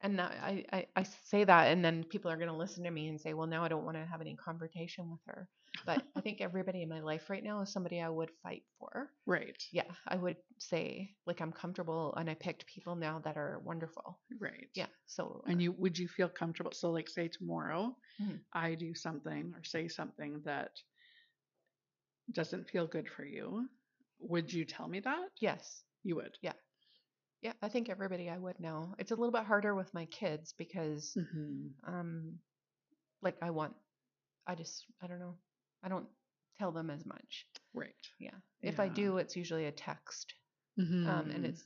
and 0.05 0.21
I, 0.21 0.65
I 0.71 0.85
I 0.95 1.03
say 1.03 1.43
that 1.43 1.67
and 1.71 1.83
then 1.83 2.03
people 2.05 2.31
are 2.31 2.37
going 2.37 2.49
to 2.49 2.55
listen 2.55 2.83
to 2.85 2.91
me 2.91 3.07
and 3.09 3.19
say 3.19 3.33
well 3.33 3.47
now 3.47 3.63
I 3.63 3.67
don't 3.67 3.85
want 3.85 3.97
to 3.97 4.05
have 4.05 4.21
any 4.21 4.35
conversation 4.35 5.09
with 5.11 5.21
her 5.27 5.49
but 5.85 6.03
I 6.15 6.21
think 6.21 6.41
everybody 6.41 6.81
in 6.81 6.89
my 6.89 7.01
life 7.01 7.29
right 7.29 7.43
now 7.43 7.61
is 7.61 7.71
somebody 7.73 8.01
I 8.01 8.09
would 8.09 8.31
fight 8.43 8.63
for 8.79 9.09
Right. 9.25 9.61
yeah 9.71 9.91
I 10.07 10.15
would 10.15 10.37
say 10.59 11.15
like 11.25 11.41
I'm 11.41 11.51
comfortable 11.51 12.13
and 12.15 12.29
I 12.29 12.35
picked 12.35 12.67
people 12.67 12.95
now 12.95 13.19
that 13.25 13.37
are 13.37 13.59
wonderful 13.65 14.19
Right. 14.39 14.69
yeah 14.75 14.87
so 15.07 15.43
And 15.47 15.61
you 15.61 15.71
would 15.73 15.97
you 15.97 16.07
feel 16.07 16.29
comfortable? 16.29 16.71
So 16.73 16.91
like 16.91 17.09
say 17.09 17.27
tomorrow 17.27 17.95
Mhm. 18.21 18.39
I 18.53 18.75
do 18.75 18.93
something 18.95 19.53
or 19.55 19.63
say 19.63 19.87
something 19.87 20.41
that 20.45 20.71
doesn't 22.31 22.69
feel 22.69 22.87
good 22.87 23.07
for 23.09 23.25
you. 23.25 23.69
Would 24.19 24.53
you 24.53 24.65
tell 24.65 24.87
me 24.87 24.99
that? 25.01 25.29
yes 25.41 25.83
You 26.03 26.15
would. 26.15 26.37
yeah 26.41 26.53
I 27.61 27.69
think 27.69 27.89
everybody 27.89 28.29
I 28.29 28.37
would 28.37 28.59
know 28.59 28.95
it's 28.99 29.11
a 29.11 29.15
little 29.15 29.31
bit 29.31 29.43
harder 29.45 29.75
with 29.75 29.93
my 29.93 30.05
kids 30.05 30.53
because 30.57 31.17
Mm-hmm. 31.17 31.67
um 31.87 32.39
like 33.21 33.35
I 33.41 33.51
want 33.51 33.73
I 34.47 34.55
just 34.55 34.85
I 35.01 35.07
don't 35.07 35.19
know 35.19 35.35
I 35.83 35.89
don't 35.89 36.07
tell 36.57 36.71
them 36.71 36.89
as 36.89 37.05
much 37.05 37.45
Right. 37.73 37.93
yeah 38.19 38.37
if 38.61 38.79
I 38.79 38.87
do 38.87 39.17
it's 39.17 39.35
usually 39.35 39.65
a 39.65 39.71
text 39.71 40.33
Mm-hmm. 40.79 41.07
um, 41.09 41.31
and 41.33 41.45
it's 41.45 41.63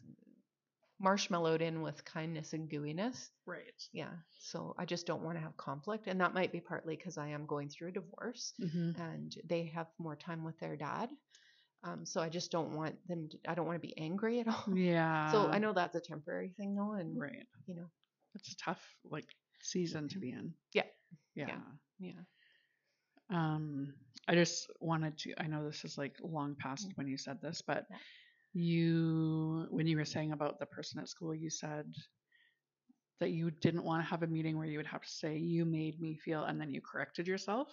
marshmallowed 1.00 1.62
in 1.62 1.82
with 1.82 2.04
kindness 2.06 2.54
and 2.54 2.70
gooiness. 2.70 3.30
right. 3.46 3.82
Yeah, 3.94 4.12
so 4.40 4.76
I 4.78 4.86
just 4.86 5.06
don't 5.06 5.24
want 5.24 5.38
to 5.38 5.42
have 5.44 5.58
conflict, 5.58 6.08
and 6.08 6.20
that 6.22 6.34
might 6.34 6.52
be 6.52 6.60
partly 6.60 6.96
because 6.96 7.18
I 7.18 7.30
am 7.30 7.46
going 7.46 7.70
through 7.70 7.90
a 7.90 7.92
divorce, 7.94 8.54
Mm-hmm. 8.62 8.92
and 8.96 9.36
they 9.48 9.66
have 9.76 9.88
more 9.98 10.16
time 10.16 10.44
with 10.44 10.60
their 10.60 10.76
dad. 10.76 11.10
Um, 11.84 12.06
so 12.06 12.22
I 12.22 12.30
just 12.30 12.52
don't 12.52 12.76
want 12.76 12.96
them. 13.08 13.30
To, 13.30 13.38
I 13.48 13.56
don't 13.56 13.66
want 13.66 13.82
to 13.82 13.88
be 13.88 13.98
angry 13.98 14.40
at 14.42 14.48
all. 14.48 14.74
Yeah. 14.76 15.32
So 15.32 15.50
I 15.52 15.60
know 15.60 15.74
that's 15.74 15.96
a 15.96 16.02
temporary 16.02 16.50
thing, 16.58 16.76
though, 16.76 16.94
and 16.94 17.18
Right. 17.18 17.48
you 17.68 17.76
know, 17.76 17.90
It's 18.36 18.52
a 18.52 18.58
tough 18.58 18.82
like 19.04 19.28
season 19.62 20.08
to 20.10 20.20
be 20.20 20.32
in. 20.32 20.54
Yeah. 20.74 20.84
Yeah. 21.36 21.48
Yeah. 21.48 21.60
yeah, 22.00 22.22
Um, 23.30 23.94
I 24.28 24.36
just 24.36 24.70
wanted 24.80 25.18
to. 25.20 25.34
I 25.42 25.48
know 25.48 25.66
this 25.66 25.86
is 25.86 25.98
like 25.98 26.16
long 26.22 26.56
past 26.60 26.92
when 26.96 27.08
you 27.08 27.18
said 27.18 27.42
this, 27.42 27.62
but 27.66 27.86
Yeah. 27.90 27.98
you, 28.54 29.68
when 29.70 29.88
you 29.88 29.98
were 29.98 30.06
saying 30.06 30.32
about 30.32 30.60
the 30.60 30.66
person 30.66 31.00
at 31.00 31.08
school, 31.10 31.34
you 31.36 31.50
said 31.50 31.86
that 33.20 33.32
you 33.32 33.52
didn't 33.52 33.84
want 33.84 34.04
to 34.04 34.10
have 34.10 34.24
a 34.24 34.28
meeting 34.28 34.58
where 34.58 34.68
you 34.68 34.78
would 34.78 34.88
have 34.88 35.02
to 35.04 35.10
say, 35.10 35.38
"You 35.38 35.66
made 35.66 36.00
me 36.00 36.16
feel," 36.16 36.44
and 36.46 36.60
then 36.60 36.72
you 36.74 36.82
corrected 36.82 37.28
yourself. 37.28 37.68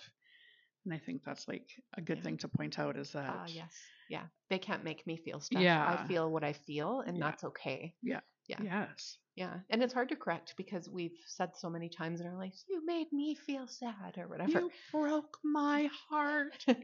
And 0.86 0.94
I 0.94 0.98
think 0.98 1.22
that's 1.24 1.46
like 1.48 1.68
a 1.96 2.00
good 2.00 2.18
Yeah. 2.18 2.22
thing 2.24 2.36
to 2.38 2.48
point 2.48 2.78
out 2.78 2.96
is 2.96 3.12
that. 3.12 3.28
ah, 3.28 3.44
yes, 3.46 3.74
yeah. 4.08 4.26
They 4.48 4.58
can't 4.58 4.84
make 4.84 5.06
me 5.06 5.16
feel 5.16 5.40
stuff. 5.40 5.62
Yeah. 5.62 5.86
I 5.86 6.06
feel 6.08 6.30
what 6.30 6.44
I 6.44 6.52
feel, 6.54 7.00
and 7.00 7.18
Yeah. 7.18 7.24
that's 7.26 7.44
okay. 7.44 7.94
Yeah. 8.02 8.20
Yeah. 8.48 8.62
Yes. 8.62 9.18
Yeah, 9.34 9.60
and 9.68 9.82
it's 9.82 9.92
hard 9.92 10.08
to 10.10 10.16
correct 10.16 10.54
because 10.56 10.88
we've 10.88 11.18
said 11.26 11.56
so 11.56 11.68
many 11.68 11.90
times 11.90 12.20
in 12.20 12.26
our 12.26 12.38
lives, 12.38 12.64
"You 12.68 12.86
made 12.86 13.12
me 13.12 13.34
feel 13.34 13.66
sad" 13.66 14.16
or 14.16 14.28
whatever. 14.28 14.50
You 14.52 14.70
broke 14.92 15.38
my 15.44 15.90
heart. 16.08 16.64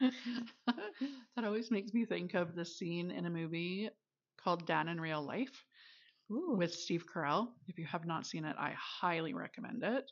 that 0.00 1.44
always 1.44 1.70
makes 1.70 1.92
me 1.92 2.04
think 2.04 2.34
of 2.34 2.54
the 2.54 2.64
scene 2.64 3.10
in 3.10 3.26
a 3.26 3.30
movie 3.30 3.88
called 4.42 4.66
Dan 4.66 4.88
in 4.88 5.00
Real 5.00 5.22
Life 5.22 5.64
Ooh. 6.30 6.54
with 6.56 6.72
Steve 6.74 7.04
Carell. 7.12 7.48
If 7.68 7.78
you 7.78 7.86
have 7.86 8.06
not 8.06 8.26
seen 8.26 8.44
it, 8.44 8.56
I 8.58 8.74
highly 8.78 9.34
recommend 9.34 9.82
it. 9.84 10.10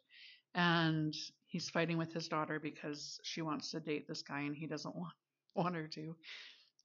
And 0.55 1.15
he's 1.47 1.69
fighting 1.71 1.99
with 1.99 2.13
his 2.13 2.29
daughter 2.29 2.59
because 2.61 3.21
she 3.23 3.43
wants 3.43 3.71
to 3.71 3.81
date 3.81 4.07
this 4.09 4.23
guy 4.23 4.41
and 4.41 4.57
he 4.57 4.67
doesn't 4.67 4.97
want, 4.97 5.15
want 5.55 5.75
her 5.75 5.89
to. 5.89 6.17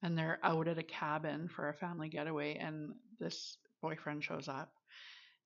And 0.02 0.16
they're 0.16 0.38
out 0.42 0.68
at 0.68 0.78
a 0.78 0.82
cabin 0.82 1.48
for 1.48 1.68
a 1.68 1.74
family 1.74 2.08
getaway, 2.08 2.56
and 2.56 2.92
this 3.18 3.56
boyfriend 3.80 4.22
shows 4.22 4.46
up 4.46 4.70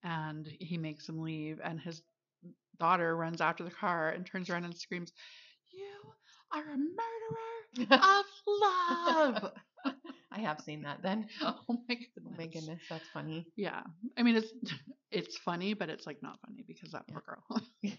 and 0.03 0.47
he 0.59 0.77
makes 0.77 1.09
him 1.09 1.21
leave. 1.21 1.61
And 1.63 1.81
his 1.81 2.03
daughter 2.79 3.17
runs 3.17 3.41
after 3.41 3.65
the 3.65 3.71
car 3.71 4.11
and 4.11 4.27
turns 4.27 4.51
around 4.51 4.65
and 4.65 4.77
screams, 4.77 5.13
You 5.73 6.15
are 6.53 6.63
a 6.63 6.77
murderer 6.77 7.97
of 8.01 8.25
love. 8.47 9.53
I 10.41 10.43
have 10.49 10.61
seen 10.61 10.83
that 10.83 11.03
then. 11.03 11.29
oh 11.43 11.61
my 11.69 11.95
goodness. 11.95 12.25
Oh 12.27 12.35
my 12.39 12.47
goodness, 12.47 12.81
that's 12.89 13.09
funny. 13.13 13.47
Yeah. 13.57 13.83
I 14.17 14.23
mean 14.23 14.37
it's 14.37 14.53
it's 15.11 15.37
funny, 15.37 15.75
but 15.75 15.91
it's 15.91 16.07
like 16.07 16.23
not 16.23 16.39
funny 16.47 16.65
because 16.67 16.93
that 16.93 17.07
poor 17.09 17.23
girl 17.27 17.63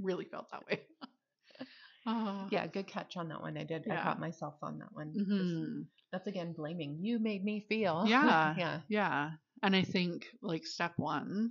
really 0.00 0.24
felt 0.26 0.50
that 0.50 0.66
way. 0.66 0.80
Oh. 2.06 2.46
Yeah, 2.50 2.66
good 2.66 2.86
catch 2.86 3.16
on 3.16 3.28
that 3.28 3.40
one. 3.40 3.56
I 3.58 3.64
did. 3.64 3.84
I 3.90 3.96
caught 4.02 4.20
myself 4.20 4.54
on 4.62 4.78
that 4.78 4.92
one. 4.92 5.12
Mhm. 5.18 5.86
That's 6.12 6.26
again 6.28 6.52
blaming. 6.52 6.98
You 7.00 7.18
made 7.18 7.44
me 7.44 7.64
feel. 7.68 8.04
Yeah. 8.06 8.54
yeah. 8.56 8.80
Yeah. 8.88 9.30
And 9.62 9.74
I 9.74 9.82
think 9.82 10.26
like 10.42 10.64
step 10.66 10.92
one, 10.98 11.50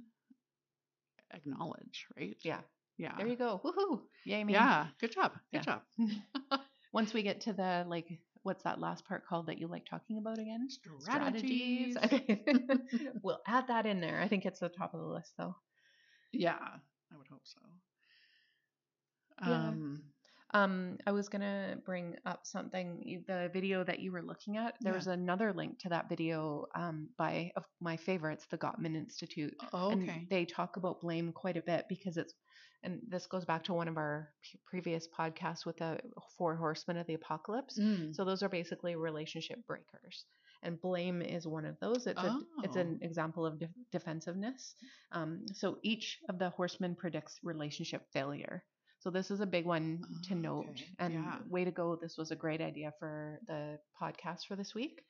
acknowledge, 1.34 2.06
right? 2.18 2.38
Yeah. 2.44 2.62
Yeah. 2.98 3.14
There 3.18 3.28
you 3.28 3.36
go. 3.36 3.60
Woohoo. 3.66 4.02
Yay 4.26 4.44
me. 4.44 4.54
Yeah. 4.54 4.88
Good 5.02 5.12
job. 5.12 5.34
Good 5.52 5.66
Yeah. 5.68 5.80
job. 6.00 6.62
Once 6.94 7.14
we 7.14 7.24
get 7.24 7.42
to 7.42 7.54
the 7.54 7.86
like 7.90 8.08
what's 8.46 8.64
that 8.64 8.80
last 8.80 9.06
part 9.08 9.26
called 9.28 9.48
that 9.48 9.60
you 9.60 9.68
like 9.68 9.86
talking 9.86 10.18
about 10.20 10.38
again? 10.40 10.68
Strategies. 11.00 11.98
Okay. 11.98 12.44
we'll 13.24 13.42
add 13.48 13.68
that 13.68 13.86
in 13.86 14.00
there. 14.00 14.22
I 14.22 14.28
think 14.28 14.46
it's 14.46 14.60
the 14.60 14.70
top 14.70 14.94
of 14.94 15.02
the 15.02 15.08
list 15.08 15.34
though. 15.38 15.56
Yeah. 16.32 16.58
I 17.12 17.18
would 17.18 17.28
hope 17.28 17.42
so. 17.46 17.62
Yeah. 19.46 19.70
Um 19.72 20.04
Um, 20.54 20.98
I 21.06 21.12
was 21.12 21.28
gonna 21.28 21.78
bring 21.86 22.16
up 22.26 22.46
something. 22.46 23.24
The 23.28 23.50
video 23.52 23.84
that 23.84 24.00
you 24.00 24.12
were 24.12 24.22
looking 24.22 24.58
at. 24.58 24.76
There 24.82 24.94
Yeah. 24.94 24.98
was 24.98 25.08
another 25.08 25.52
link 25.52 25.80
to 25.80 25.90
that 25.90 26.08
video 26.08 26.68
um, 26.76 27.10
by 27.18 27.52
of 27.58 27.66
my 27.82 27.98
favorites, 27.98 28.46
the 28.50 28.58
Gottman 28.58 28.96
Institute, 28.96 29.56
oh, 29.74 29.92
okay. 29.92 30.10
and 30.10 30.30
they 30.30 30.46
talk 30.46 30.78
about 30.78 31.02
blame 31.02 31.34
quite 31.34 31.58
a 31.58 31.62
bit 31.62 31.88
because 31.90 32.18
it's. 32.18 32.34
And 32.84 33.02
this 33.08 33.26
goes 33.26 33.46
back 33.46 33.64
to 33.66 33.74
one 33.74 33.88
of 33.88 33.98
our 33.98 34.30
previous 34.66 35.08
podcasts 35.08 35.66
with 35.66 35.78
the 35.78 36.00
four 36.38 36.56
horsemen 36.56 36.98
of 36.98 37.08
the 37.08 37.16
apocalypse. 37.16 37.80
Mm. 37.80 38.14
So 38.16 38.24
those 38.26 38.44
are 38.44 38.50
basically 38.50 38.96
relationship 38.96 39.66
breakers, 39.66 40.26
and 40.62 40.80
blame 40.80 41.22
is 41.22 41.48
one 41.48 41.66
of 41.66 41.78
those. 41.80 42.06
It's 42.06 42.22
a, 42.22 42.40
it's 42.64 42.76
an 42.76 43.00
Oh. 43.02 43.06
example 43.06 43.46
of 43.46 43.60
def- 43.60 43.70
defensiveness. 43.92 44.76
Um, 45.12 45.46
so 45.54 45.78
each 45.84 46.20
of 46.30 46.38
the 46.38 46.50
horsemen 46.52 46.96
predicts 46.96 47.40
relationship 47.44 48.04
failure. 48.14 48.64
So 49.00 49.10
this 49.10 49.30
is 49.32 49.40
a 49.40 49.46
big 49.46 49.66
one 49.66 50.02
to 50.28 50.34
Oh, 50.34 50.38
note. 50.38 50.66
okay. 50.72 50.86
And 51.00 51.14
Yeah. 51.14 51.40
way 51.50 51.66
to 51.66 51.72
go! 51.72 51.96
This 51.96 52.18
was 52.18 52.32
a 52.32 52.36
great 52.36 52.62
idea 52.62 52.94
for 53.00 53.40
the 53.48 53.80
podcast 54.02 54.46
for 54.48 54.56
this 54.56 54.74
week. 54.76 55.02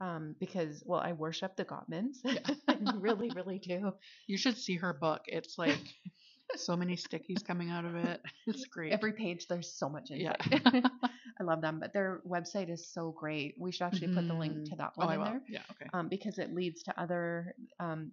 Um, 0.00 0.34
because 0.40 0.82
well, 0.86 0.98
I 0.98 1.12
worship 1.12 1.54
the 1.56 1.64
Gottmans. 1.64 2.16
I 2.68 2.76
really, 2.96 3.30
really 3.30 3.58
do. 3.60 3.92
You 4.26 4.36
should 4.36 4.56
see 4.56 4.76
her 4.76 4.92
book. 4.92 5.22
It's 5.26 5.56
like 5.58 5.78
so 6.56 6.76
many 6.76 6.96
stickies 6.96 7.44
coming 7.44 7.70
out 7.70 7.84
of 7.84 7.94
it. 7.96 8.20
It's 8.46 8.66
great. 8.66 8.92
Every 8.92 9.12
page, 9.12 9.46
there's 9.48 9.72
so 9.72 9.88
much 9.88 10.10
yeah. 10.10 10.34
insight. 10.50 10.84
I 11.40 11.44
love 11.44 11.60
them, 11.60 11.78
but 11.80 11.92
their 11.92 12.20
website 12.28 12.70
is 12.70 12.92
so 12.92 13.10
great. 13.10 13.54
We 13.58 13.72
should 13.72 13.84
actually 13.84 14.14
put 14.14 14.28
the 14.28 14.34
link 14.34 14.68
to 14.70 14.76
that 14.76 14.92
oh, 14.98 15.06
one 15.06 15.08
I 15.08 15.14
in 15.14 15.20
there 15.24 15.42
Yeah. 15.48 15.62
Okay. 15.72 15.88
um, 15.92 16.08
because 16.08 16.38
it 16.38 16.54
leads 16.54 16.82
to 16.84 17.00
other 17.00 17.54
um, 17.80 18.12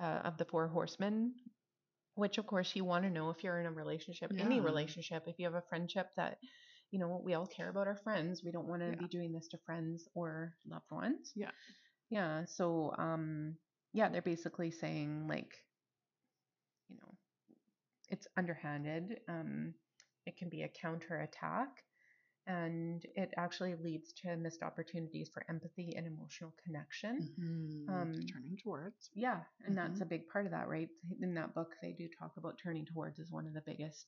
uh, 0.00 0.20
of 0.24 0.36
the 0.38 0.44
four 0.44 0.68
horsemen. 0.68 1.34
Which, 2.14 2.38
of 2.38 2.46
course, 2.46 2.74
you 2.74 2.84
want 2.84 3.04
to 3.04 3.10
know 3.10 3.30
if 3.30 3.44
you're 3.44 3.60
in 3.60 3.66
a 3.66 3.70
relationship, 3.70 4.32
any 4.38 4.60
relationship. 4.60 5.22
If 5.26 5.38
you 5.38 5.46
have 5.46 5.54
a 5.54 5.62
friendship 5.68 6.08
that, 6.16 6.38
you 6.90 6.98
know, 6.98 7.20
we 7.24 7.34
all 7.34 7.46
care 7.46 7.68
about 7.68 7.86
our 7.86 7.96
friends. 8.02 8.42
We 8.44 8.50
don't 8.50 8.66
want 8.66 8.82
to 8.82 8.88
Yeah. 8.88 8.96
be 8.96 9.06
doing 9.06 9.32
this 9.32 9.46
to 9.48 9.58
friends 9.58 10.08
or 10.14 10.54
loved 10.66 10.90
ones. 10.90 11.30
Yeah. 11.36 11.52
Yeah. 12.10 12.44
So, 12.46 12.92
um, 12.98 13.56
yeah, 13.92 14.08
they're 14.08 14.20
basically 14.22 14.72
saying 14.72 15.28
like, 15.28 15.54
you 16.88 16.96
know, 16.96 17.14
it's 18.08 18.26
underhanded. 18.36 19.20
Um, 19.28 19.74
it 20.26 20.36
can 20.36 20.48
be 20.48 20.62
a 20.62 20.68
counterattack, 20.68 21.68
and 22.46 23.04
it 23.14 23.32
actually 23.36 23.74
leads 23.76 24.12
to 24.22 24.36
missed 24.36 24.62
opportunities 24.62 25.28
for 25.32 25.44
empathy 25.48 25.94
and 25.96 26.06
emotional 26.06 26.54
connection. 26.64 27.34
Mhm. 27.38 27.88
Um, 27.88 28.26
Turning 28.26 28.56
towards. 28.56 29.10
Yeah, 29.14 29.40
and 29.64 29.76
that's 29.76 29.98
Mhm. 29.98 30.02
a 30.02 30.06
big 30.06 30.28
part 30.28 30.46
of 30.46 30.52
that, 30.52 30.68
right? 30.68 30.88
In 31.20 31.34
that 31.34 31.54
book, 31.54 31.76
they 31.82 31.92
do 31.92 32.08
talk 32.08 32.36
about 32.36 32.58
turning 32.58 32.86
towards 32.86 33.18
as 33.18 33.30
one 33.30 33.46
of 33.46 33.54
the 33.54 33.62
biggest 33.62 34.06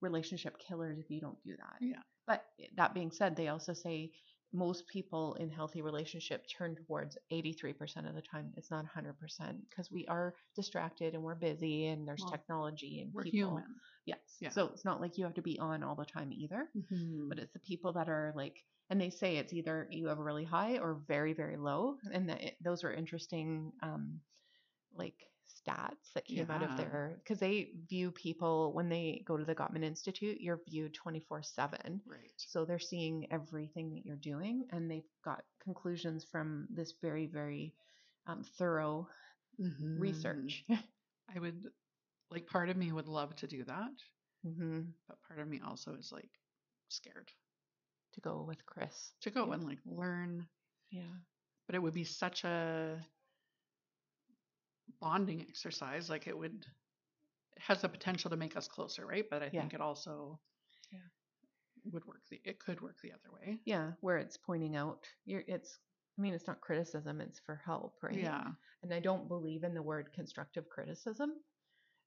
relationship 0.00 0.58
killers 0.58 0.98
if 0.98 1.10
you 1.10 1.20
don't 1.20 1.42
do 1.44 1.56
that. 1.56 1.76
Yeah. 1.80 2.02
But 2.26 2.44
that 2.76 2.94
being 2.94 3.10
said, 3.10 3.36
they 3.36 3.48
also 3.48 3.72
say 3.72 4.12
most 4.52 4.86
people 4.88 5.34
in 5.34 5.50
healthy 5.50 5.82
relationship 5.82 6.46
turn 6.48 6.76
towards 6.76 7.16
83% 7.30 8.06
of 8.06 8.14
the 8.14 8.22
time. 8.22 8.52
It's 8.56 8.70
not 8.70 8.84
100% 8.84 9.68
because 9.68 9.90
we 9.90 10.06
are 10.06 10.34
distracted 10.54 11.14
and 11.14 11.22
we're 11.22 11.34
busy 11.34 11.86
and 11.86 12.06
there's 12.06 12.24
Well, 12.24 12.26
technology 12.26 13.00
and 13.00 13.14
We're 13.14 13.24
people. 13.24 13.54
human. 13.54 13.80
Yes. 14.06 14.38
Yeah. 14.40 14.54
So 14.54 14.68
it's 14.68 14.84
not 14.84 15.00
like 15.00 15.18
you 15.18 15.24
have 15.24 15.34
to 15.34 15.42
be 15.42 15.58
on 15.58 15.82
all 15.82 15.96
the 15.96 16.04
time 16.06 16.32
either, 16.32 16.72
Mhm. 16.74 17.12
but 17.28 17.38
it's 17.38 17.52
the 17.52 17.60
people 17.60 17.94
that 17.94 18.08
are 18.08 18.32
like, 18.36 18.64
and 18.90 19.00
they 19.00 19.10
say 19.10 19.36
it's 19.38 19.52
either 19.52 19.88
you 19.90 20.08
have 20.08 20.18
a 20.18 20.24
really 20.24 20.44
high 20.44 20.78
or 20.78 20.94
very, 21.06 21.32
very 21.34 21.56
low. 21.56 21.98
And 22.12 22.28
that 22.28 22.42
it, 22.42 22.56
those 22.62 22.84
are 22.84 22.92
interesting, 22.92 23.72
um, 23.82 24.22
like 24.92 25.31
stats 25.82 26.12
that 26.14 26.26
came 26.26 26.50
out 26.50 26.62
of 26.62 26.76
there 26.76 27.16
because 27.18 27.38
they 27.40 27.72
view 27.88 28.10
people 28.12 28.72
when 28.74 28.88
they 28.88 29.22
go 29.26 29.36
to 29.36 29.44
the 29.44 29.54
Gottman 29.54 29.84
Institute, 29.84 30.40
you're 30.40 30.60
viewed 30.68 30.94
24 30.94 31.42
7. 31.42 32.02
Right. 32.06 32.48
So 32.48 32.64
they're 32.64 32.78
seeing 32.78 33.32
everything 33.32 33.90
that 33.94 34.04
you're 34.04 34.16
doing, 34.16 34.66
and 34.70 34.90
they've 34.90 35.08
got 35.24 35.44
conclusions 35.62 36.24
from 36.24 36.68
this 36.70 36.94
very, 37.02 37.26
very 37.26 37.74
um, 38.26 38.42
thorough 38.42 39.08
Mhm. 39.58 40.28
research. 40.28 40.64
I 41.28 41.38
would 41.38 41.66
like 42.30 42.46
part 42.46 42.68
of 42.70 42.76
me 42.76 42.92
would 42.92 43.08
love 43.08 43.36
to 43.36 43.46
do 43.46 43.64
that, 43.64 43.92
hmm 44.42 44.94
but 45.08 45.22
part 45.22 45.40
of 45.40 45.48
me 45.48 45.60
also 45.60 45.94
is 45.94 46.12
like 46.12 46.30
scared 46.88 47.32
To 48.12 48.20
go 48.20 48.42
with 48.44 48.64
Chris. 48.66 49.14
to 49.22 49.30
go 49.30 49.50
Yeah. 49.50 49.52
and 49.52 49.64
like 49.64 49.80
learn. 49.86 50.48
Yeah. 50.90 51.18
But 51.66 51.74
it 51.76 51.82
would 51.82 51.94
be 51.94 52.04
such 52.04 52.44
a 52.44 53.06
bonding 55.00 55.40
exercise. 55.48 56.08
Like 56.10 56.26
it 56.26 56.36
would 56.36 56.64
it 57.56 57.62
has 57.62 57.82
the 57.82 57.88
potential 57.88 58.30
to 58.30 58.36
make 58.36 58.56
us 58.56 58.68
closer, 58.68 59.06
right? 59.06 59.24
But 59.30 59.42
I 59.42 59.50
Yeah. 59.50 59.60
think 59.60 59.74
it 59.74 59.80
also 59.80 60.40
Yeah. 60.90 61.08
would 61.92 62.04
work 62.06 62.22
the 62.30 62.40
it 62.44 62.58
could 62.60 62.80
work 62.80 62.96
the 63.02 63.12
other 63.12 63.32
way. 63.32 63.58
Yeah, 63.64 63.92
where 64.00 64.18
it's 64.18 64.36
pointing 64.36 64.76
out, 64.76 65.04
you're, 65.24 65.42
it's, 65.46 65.78
I 66.18 66.22
mean, 66.22 66.34
it's 66.34 66.46
not 66.46 66.60
criticism, 66.60 67.20
it's 67.20 67.40
for 67.40 67.56
help, 67.64 68.02
right? 68.02 68.16
Yeah. 68.16 68.44
And 68.82 68.92
I 68.92 69.00
don't 69.00 69.28
believe 69.28 69.64
in 69.64 69.74
the 69.74 69.82
word 69.82 70.12
constructive 70.14 70.68
criticism. 70.68 71.32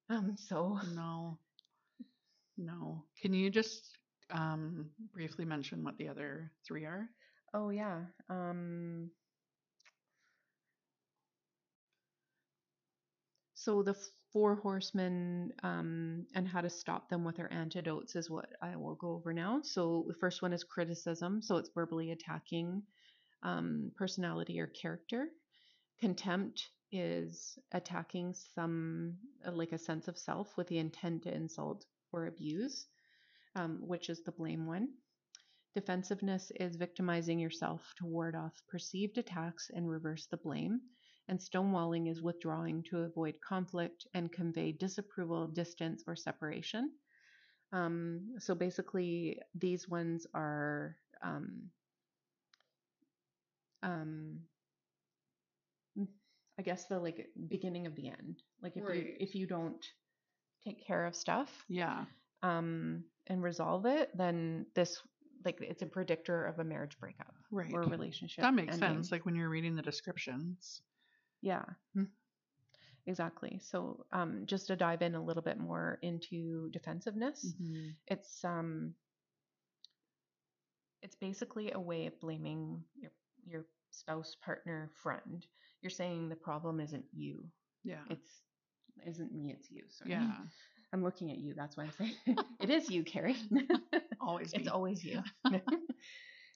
Um, 0.10 0.36
so 0.38 0.80
No. 0.96 1.40
No. 2.58 3.04
Can 3.22 3.34
you 3.34 3.50
just 3.50 3.98
um 4.32 4.90
briefly 5.14 5.46
mention 5.46 5.84
what 5.84 5.98
the 5.98 6.08
other 6.08 6.52
three 6.66 6.86
are? 6.86 7.10
Oh 7.54 7.70
yeah. 7.70 8.02
Um 8.30 9.12
so 13.66 13.82
the 13.82 13.96
four 14.32 14.58
horsemen 14.58 15.52
um, 15.64 16.28
and 16.36 16.48
how 16.48 16.62
to 16.62 16.70
stop 16.70 17.10
them 17.10 17.24
with 17.24 17.38
their 17.38 17.52
antidotes 17.52 18.16
is 18.16 18.30
what 18.30 18.50
I 18.62 18.76
will 18.76 18.94
go 18.94 19.14
over 19.14 19.34
now. 19.34 19.62
So 19.64 20.06
the 20.08 20.14
first 20.14 20.44
one 20.44 20.54
is 20.54 20.64
criticism. 20.64 21.42
So 21.42 21.58
it's 21.58 21.72
verbally 21.74 22.12
attacking 22.12 22.84
um, 23.42 23.92
personality 23.98 24.60
or 24.60 24.68
character. 24.68 25.30
Contempt 26.00 26.62
is 26.92 27.58
attacking 27.72 28.36
some 28.54 29.16
uh, 29.48 29.52
like 29.52 29.72
a 29.72 29.80
sense 29.80 30.08
of 30.08 30.16
self 30.16 30.56
with 30.58 30.68
the 30.68 30.78
intent 30.78 31.24
to 31.24 31.34
insult 31.34 31.84
or 32.12 32.28
abuse, 32.28 32.86
um, 33.56 33.80
which 33.82 34.10
is 34.10 34.22
the 34.24 34.32
blame 34.32 34.68
one. 34.68 34.90
Defensiveness 35.74 36.52
is 36.60 36.76
victimizing 36.76 37.40
yourself 37.40 37.82
to 37.98 38.06
ward 38.06 38.36
off 38.36 38.54
perceived 38.70 39.18
attacks 39.18 39.72
and 39.74 39.90
reverse 39.90 40.28
the 40.28 40.38
blame. 40.38 40.82
And 41.28 41.40
stonewalling 41.40 42.10
is 42.10 42.22
withdrawing 42.22 42.84
to 42.90 43.00
avoid 43.00 43.36
conflict 43.42 44.06
and 44.14 44.32
convey 44.32 44.72
disapproval, 44.72 45.48
distance, 45.48 46.04
or 46.08 46.16
separation. 46.16 46.92
Um, 47.74 48.36
so 48.40 48.54
basically, 48.54 49.40
these 49.56 49.90
ones 49.90 50.28
are 50.36 50.96
um, 51.24 51.64
um, 53.82 54.40
I 56.58 56.62
guess 56.62 56.86
the 56.86 57.00
like 57.00 57.28
beginning 57.50 57.86
of 57.88 57.96
the 57.96 58.08
end. 58.08 58.42
Like 58.62 58.74
if 58.78 58.84
you 58.84 59.14
if 59.20 59.36
you 59.36 59.48
don't 59.48 59.84
take 60.64 60.86
care 60.86 61.06
of 61.06 61.16
stuff, 61.16 61.66
Yeah. 61.68 62.06
um, 62.44 63.04
and 63.28 63.44
resolve 63.44 63.86
it, 63.86 64.16
then 64.16 64.66
this 64.76 65.02
like 65.44 65.58
it's 65.62 65.82
a 65.82 65.88
predictor 65.88 66.46
of 66.46 66.60
a 66.60 66.64
marriage 66.64 66.98
breakup 67.00 67.34
Right. 67.52 67.74
or 67.74 67.82
a 67.82 67.88
relationship. 67.88 68.44
That 68.44 68.54
makes 68.54 68.74
ending. 68.76 68.90
sense. 68.98 69.12
Like 69.12 69.26
when 69.26 69.36
you're 69.36 69.50
reading 69.50 69.76
the 69.76 69.82
descriptions. 69.82 70.82
Yeah, 71.46 71.66
mm, 71.96 72.10
exactly. 73.08 73.60
So 73.64 74.06
um, 74.12 74.46
just 74.46 74.68
to 74.68 74.76
dive 74.76 75.02
in 75.02 75.16
a 75.16 75.24
little 75.24 75.44
bit 75.44 75.60
more 75.60 76.00
into 76.02 76.70
defensiveness, 76.72 77.56
Mhm. 77.62 77.96
it's 78.08 78.44
um, 78.46 78.96
it's 81.04 81.16
basically 81.16 81.72
a 81.72 81.80
way 81.80 82.08
of 82.08 82.20
blaming 82.20 82.84
your 82.96 83.12
your 83.46 83.66
spouse, 83.92 84.36
partner, 84.44 84.92
friend. 85.04 85.46
You're 85.82 85.92
saying 85.92 86.30
the 86.30 86.36
problem 86.36 86.80
isn't 86.82 87.06
you. 87.14 87.46
Yeah. 87.84 88.04
It's 88.10 88.42
isn't 89.06 89.34
me. 89.34 89.52
It's 89.52 89.72
you. 89.72 89.84
Sorry. 89.90 90.12
yeah. 90.12 90.38
I'm 90.94 91.04
looking 91.04 91.32
at 91.32 91.38
you. 91.38 91.54
That's 91.56 91.78
why 91.78 91.86
I'm 91.86 91.92
saying 91.92 92.16
it 92.62 92.70
is 92.70 92.90
you, 92.90 93.04
Carrie. 93.04 93.38
Always 94.22 94.54
it's 94.54 94.68
always 94.70 95.04
you. 95.04 95.22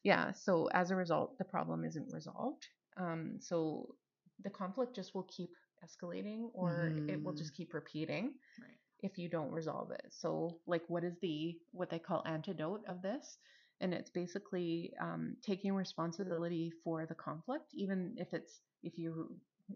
yeah. 0.04 0.32
So 0.32 0.68
as 0.74 0.92
a 0.92 0.96
result, 0.96 1.38
the 1.38 1.46
problem 1.46 1.86
isn't 1.86 2.12
resolved. 2.14 2.68
Um, 2.98 3.38
so 3.40 3.96
the 4.44 4.50
conflict 4.50 4.96
just 4.96 5.14
will 5.16 5.24
keep 5.36 5.52
escalating, 5.86 6.50
or 6.54 6.94
it 7.08 7.24
will 7.24 7.34
just 7.34 7.54
keep 7.54 7.74
repeating 7.74 8.34
Right. 8.60 8.78
if 9.02 9.18
you 9.18 9.30
don't 9.30 9.52
resolve 9.52 9.92
it. 9.92 10.06
So 10.10 10.60
like, 10.68 10.84
what 10.88 11.04
is 11.04 11.18
the 11.22 11.58
what 11.72 11.90
they 11.90 12.00
call 12.00 12.24
antidote 12.26 12.84
of 12.88 13.02
this? 13.02 13.38
And 13.82 13.94
it's 13.94 14.10
basically 14.10 14.94
um, 15.02 15.36
taking 15.42 15.74
responsibility 15.74 16.72
for 16.84 17.06
the 17.06 17.16
conflict, 17.16 17.66
even 17.74 18.14
if 18.18 18.34
it's 18.34 18.62
if 18.84 18.98
you 18.98 19.36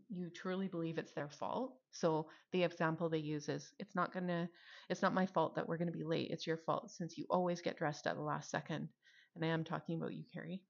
you 0.09 0.29
truly 0.29 0.67
believe 0.67 0.97
it's 0.97 1.13
their 1.13 1.29
fault. 1.29 1.75
So 1.91 2.27
the 2.51 2.63
example 2.63 3.09
they 3.09 3.17
use 3.19 3.49
is 3.49 3.73
it's 3.79 3.95
not 3.95 4.13
gonna 4.13 4.49
it's 4.89 5.01
not 5.01 5.13
my 5.13 5.25
fault 5.25 5.55
that 5.55 5.67
we're 5.67 5.77
gonna 5.77 5.91
be 5.91 6.03
late. 6.03 6.29
It's 6.31 6.47
your 6.47 6.57
fault 6.57 6.91
since 6.91 7.17
you 7.17 7.25
always 7.29 7.61
get 7.61 7.77
dressed 7.77 8.07
at 8.07 8.15
the 8.15 8.21
last 8.21 8.49
second. 8.49 8.89
And 9.35 9.43
I 9.45 9.47
am 9.49 9.63
talking 9.63 9.97
about 9.97 10.13
you, 10.13 10.23
Carrie. 10.33 10.61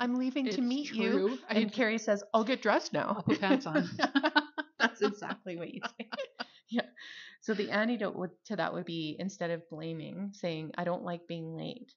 I'm 0.00 0.14
leaving 0.14 0.48
to 0.50 0.60
meet 0.60 0.92
you. 0.92 1.12
true. 1.12 1.38
I 1.48 1.54
And 1.54 1.72
Carrie 1.72 1.98
says, 1.98 2.22
I'll 2.34 2.44
get 2.44 2.62
dressed 2.62 2.92
now. 2.92 3.14
I'll 3.16 3.22
put 3.22 3.40
pants 3.40 3.66
on. 3.66 3.88
That's 4.78 5.00
exactly 5.02 5.56
what 5.56 5.72
you 5.72 5.80
say. 5.98 6.08
yeah. 6.70 6.86
So 7.40 7.54
the 7.54 7.70
antidote 7.70 8.16
would, 8.16 8.30
to 8.46 8.56
that 8.56 8.72
would 8.72 8.84
be 8.84 9.16
instead 9.18 9.50
of 9.50 9.68
blaming, 9.70 10.30
saying, 10.34 10.72
I 10.78 10.84
don't 10.84 11.04
like 11.04 11.26
being 11.26 11.56
late. 11.56 11.92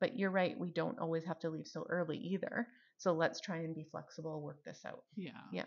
But 0.00 0.18
you're 0.18 0.30
right, 0.30 0.58
we 0.58 0.70
don't 0.70 0.98
always 0.98 1.24
have 1.24 1.38
to 1.40 1.50
leave 1.50 1.66
so 1.66 1.86
early 1.88 2.18
either. 2.18 2.66
So 2.98 3.12
let's 3.12 3.40
try 3.40 3.58
and 3.58 3.74
be 3.74 3.84
flexible, 3.90 4.40
work 4.42 4.62
this 4.64 4.82
out. 4.86 5.02
yeah. 5.16 5.30
Yeah. 5.52 5.64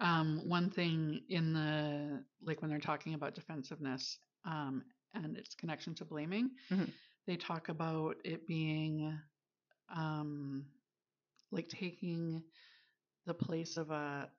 Um, 0.00 0.42
one 0.48 0.70
thing 0.70 1.22
in 1.28 1.52
the 1.52 2.22
like 2.42 2.62
when 2.62 2.70
they're 2.70 2.78
talking 2.78 3.14
about 3.14 3.34
defensiveness 3.34 4.18
um, 4.44 4.84
and 5.14 5.36
its 5.36 5.54
connection 5.54 5.94
to 5.96 6.04
blaming, 6.04 6.50
Mhm. 6.70 6.92
they 7.26 7.36
talk 7.36 7.68
about 7.68 8.16
it 8.24 8.46
being 8.46 9.18
um, 9.94 10.66
like 11.50 11.68
taking 11.68 12.42
the 13.26 13.34
place 13.34 13.76
of 13.76 13.90
a 13.90 14.30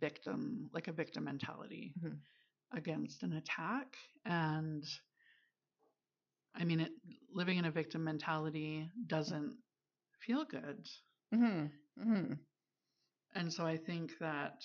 victim, 0.00 0.70
like 0.72 0.88
a 0.88 0.92
victim 0.92 1.24
mentality 1.24 1.94
Mhm. 1.96 2.18
against 2.72 3.22
an 3.22 3.32
attack. 3.34 3.96
And 4.24 4.84
I 6.54 6.64
mean, 6.64 6.80
it 6.80 6.92
living 7.32 7.58
in 7.58 7.64
a 7.64 7.70
victim 7.70 8.04
mentality 8.04 8.90
doesn't 9.06 9.58
feel 10.20 10.44
good. 10.44 10.88
hmm 11.32 11.66
hmm 11.98 12.34
And 13.34 13.52
so 13.52 13.66
I 13.66 13.76
think 13.76 14.18
that 14.18 14.62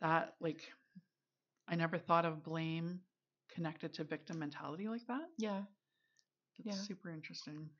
that 0.00 0.34
like 0.40 0.62
I 1.68 1.76
never 1.76 1.98
thought 1.98 2.24
of 2.24 2.42
blame 2.42 3.00
connected 3.48 3.94
to 3.94 4.04
victim 4.04 4.38
mentality 4.38 4.88
like 4.88 5.06
that. 5.06 5.28
Yeah. 5.38 5.62
That's 6.58 6.76
Yeah. 6.76 6.84
super 6.86 7.10
interesting. 7.10 7.70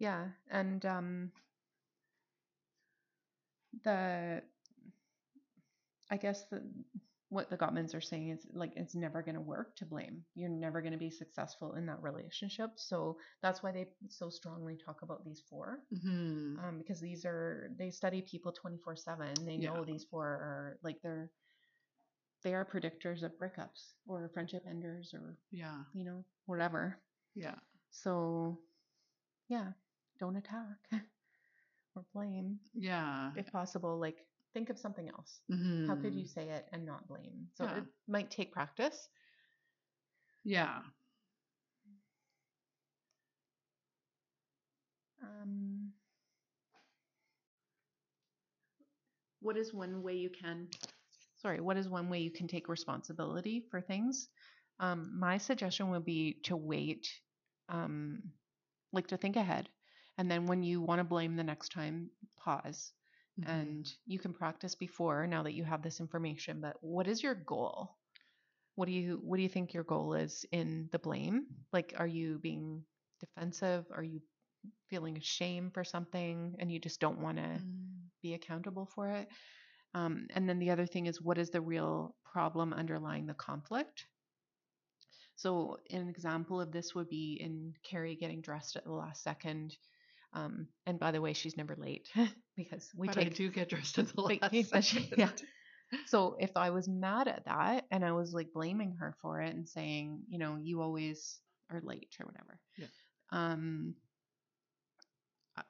Yeah, 0.00 0.30
and 0.50 0.84
um, 0.84 1.32
the 3.84 4.42
I 6.10 6.16
guess 6.16 6.44
the 6.50 6.62
what 7.30 7.48
the 7.50 7.56
Gottmans 7.56 7.94
are 7.94 8.00
saying 8.00 8.30
is 8.30 8.46
like 8.52 8.72
it's 8.76 8.94
never 8.94 9.22
going 9.22 9.36
to 9.36 9.40
work 9.40 9.76
to 9.76 9.86
blame. 9.86 10.24
You're 10.34 10.50
never 10.50 10.80
going 10.82 10.92
to 10.92 10.98
be 10.98 11.10
successful 11.10 11.74
in 11.74 11.86
that 11.86 12.02
relationship. 12.02 12.72
So 12.76 13.18
that's 13.42 13.62
why 13.62 13.72
they 13.72 13.88
so 14.08 14.30
strongly 14.30 14.76
talk 14.76 15.02
about 15.02 15.24
these 15.24 15.42
four, 15.48 15.80
hmm 16.02 16.56
um, 16.58 16.78
because 16.78 17.00
these 17.00 17.24
are 17.24 17.70
they 17.78 17.90
study 17.90 18.22
people 18.22 18.52
24 18.52 18.96
seven. 18.96 19.34
They 19.46 19.58
know 19.58 19.74
Yeah. 19.76 19.84
these 19.84 20.04
four 20.10 20.26
are 20.26 20.78
like 20.82 21.00
they're 21.02 21.30
they 22.42 22.54
are 22.54 22.64
predictors 22.64 23.22
of 23.22 23.32
breakups 23.38 23.94
or 24.06 24.28
friendship 24.32 24.64
enders 24.68 25.14
or 25.14 25.36
Yeah. 25.50 25.84
you 25.92 26.04
know 26.04 26.24
whatever. 26.46 26.98
Yeah. 27.34 27.56
So, 27.90 28.60
yeah, 29.48 29.72
don't 30.20 30.36
attack 30.36 30.78
or 31.96 32.04
blame. 32.14 32.58
Yeah. 32.74 33.30
If 33.36 33.50
possible, 33.52 33.98
like 33.98 34.18
think 34.54 34.70
of 34.70 34.78
something 34.78 35.08
else. 35.08 35.40
hmm 35.50 35.88
How 35.88 35.96
could 35.96 36.14
you 36.14 36.26
say 36.26 36.48
it 36.50 36.66
and 36.72 36.86
not 36.86 37.08
blame? 37.08 37.48
So 37.56 37.64
Yeah. 37.64 37.78
it 37.78 37.84
might 38.08 38.30
take 38.30 38.52
practice. 38.52 39.08
Yeah. 40.44 40.82
Um, 45.22 45.92
what 49.40 49.56
is 49.56 49.74
one 49.74 50.02
way 50.02 50.14
you 50.14 50.30
can? 50.30 50.68
Sorry, 51.38 51.60
what 51.60 51.76
is 51.76 51.88
one 51.88 52.08
way 52.10 52.20
you 52.20 52.30
can 52.30 52.46
take 52.48 52.68
responsibility 52.68 53.64
for 53.70 53.80
things? 53.80 54.28
Um, 54.78 55.18
my 55.18 55.38
suggestion 55.38 55.90
would 55.90 56.04
be 56.04 56.34
to 56.44 56.56
wait, 56.56 57.08
um, 57.68 58.22
like 58.92 59.08
to 59.08 59.16
think 59.16 59.36
ahead, 59.36 59.68
and 60.20 60.30
then 60.30 60.46
when 60.46 60.62
you 60.62 60.82
want 60.82 61.00
to 61.00 61.04
blame 61.04 61.36
the 61.36 61.44
next 61.44 61.72
time, 61.72 62.10
pause 62.38 62.92
Mhm. 63.38 63.46
and 63.48 63.92
you 64.06 64.20
can 64.20 64.34
practice 64.34 64.76
before 64.76 65.26
now 65.26 65.42
that 65.44 65.54
you 65.54 65.64
have 65.64 65.82
this 65.82 66.00
information 66.00 66.60
but 66.60 66.76
what 66.82 67.08
is 67.08 67.22
your 67.22 67.34
goal? 67.34 67.96
What 68.76 68.86
do 68.86 68.92
you 68.92 69.20
what 69.24 69.36
do 69.38 69.42
you 69.42 69.48
think 69.48 69.74
your 69.74 69.84
goal 69.84 70.14
is 70.14 70.44
in 70.52 70.88
the 70.92 70.98
blame? 70.98 71.46
Like 71.72 71.94
are 71.98 72.06
you 72.06 72.38
being 72.38 72.84
defensive? 73.20 73.86
Are 73.92 74.04
you 74.04 74.22
feeling 74.88 75.20
shame 75.20 75.70
for 75.72 75.84
something 75.84 76.56
and 76.60 76.70
you 76.72 76.80
just 76.80 77.00
don't 77.00 77.20
want 77.20 77.38
to 77.38 77.60
Mm. 77.60 78.10
be 78.22 78.34
accountable 78.34 78.86
for 78.86 79.10
it? 79.10 79.28
Um, 79.94 80.28
and 80.34 80.48
then 80.48 80.58
the 80.60 80.70
other 80.70 80.86
thing 80.86 81.06
is 81.06 81.22
what 81.22 81.38
is 81.38 81.50
the 81.50 81.60
real 81.62 82.16
problem 82.24 82.72
underlying 82.74 83.26
the 83.26 83.34
conflict? 83.34 84.06
So 85.36 85.78
an 85.90 86.08
example 86.08 86.60
of 86.60 86.72
this 86.72 86.94
would 86.94 87.08
be 87.08 87.38
in 87.40 87.74
carrie 87.82 88.16
getting 88.16 88.42
dressed 88.42 88.76
at 88.76 88.84
the 88.84 88.92
last 88.92 89.22
second 89.22 89.76
um, 90.32 90.68
and 90.86 90.98
by 90.98 91.10
the 91.10 91.20
way 91.20 91.32
she's 91.32 91.56
never 91.56 91.74
late 91.76 92.08
because 92.56 92.88
we 92.96 93.08
but 93.08 93.18
I 93.18 93.24
do 93.24 93.48
get 93.50 93.68
dressed 93.68 93.98
at 93.98 94.08
the 94.14 94.20
last 94.20 94.70
but 94.72 94.84
she- 94.84 95.00
second. 95.02 95.18
yeah. 95.18 95.30
so 96.06 96.36
if 96.38 96.56
I 96.56 96.70
was 96.70 96.88
mad 96.88 97.26
at 97.28 97.44
that 97.46 97.84
and 97.90 98.04
I 98.04 98.12
was 98.12 98.32
like 98.32 98.52
blaming 98.52 98.96
her 99.00 99.14
for 99.22 99.40
it 99.40 99.54
and 99.54 99.68
saying, 99.68 100.20
you 100.28 100.38
know, 100.38 100.56
you 100.60 100.80
always 100.82 101.40
are 101.70 101.80
late 101.82 102.14
or 102.20 102.26
whatever, 102.26 102.58
Yeah. 102.78 102.86
um, 103.32 103.94
I, 105.56 105.62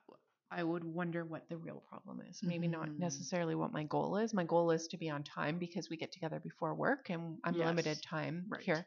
I 0.51 0.63
would 0.65 0.85
wonder 0.85 1.25
what 1.25 1.49
the 1.49 1.57
real 1.57 1.83
problem 1.89 2.21
is. 2.29 2.41
Maybe 2.43 2.67
not 2.69 2.89
Mhm. 2.89 2.99
necessarily 2.99 3.55
what 3.55 3.73
my 3.73 3.85
goal 3.85 4.17
is. 4.17 4.35
My 4.35 4.45
goal 4.45 4.73
is 4.73 4.89
to 4.89 4.97
be 4.99 5.09
on 5.09 5.23
time 5.23 5.59
because 5.59 5.89
we 5.89 5.97
get 5.97 6.13
together 6.13 6.41
before 6.41 6.75
work 6.75 7.09
and 7.09 7.39
I'm 7.45 7.55
limited 7.55 8.03
time 8.03 8.47
Right. 8.49 8.63
here. 8.63 8.85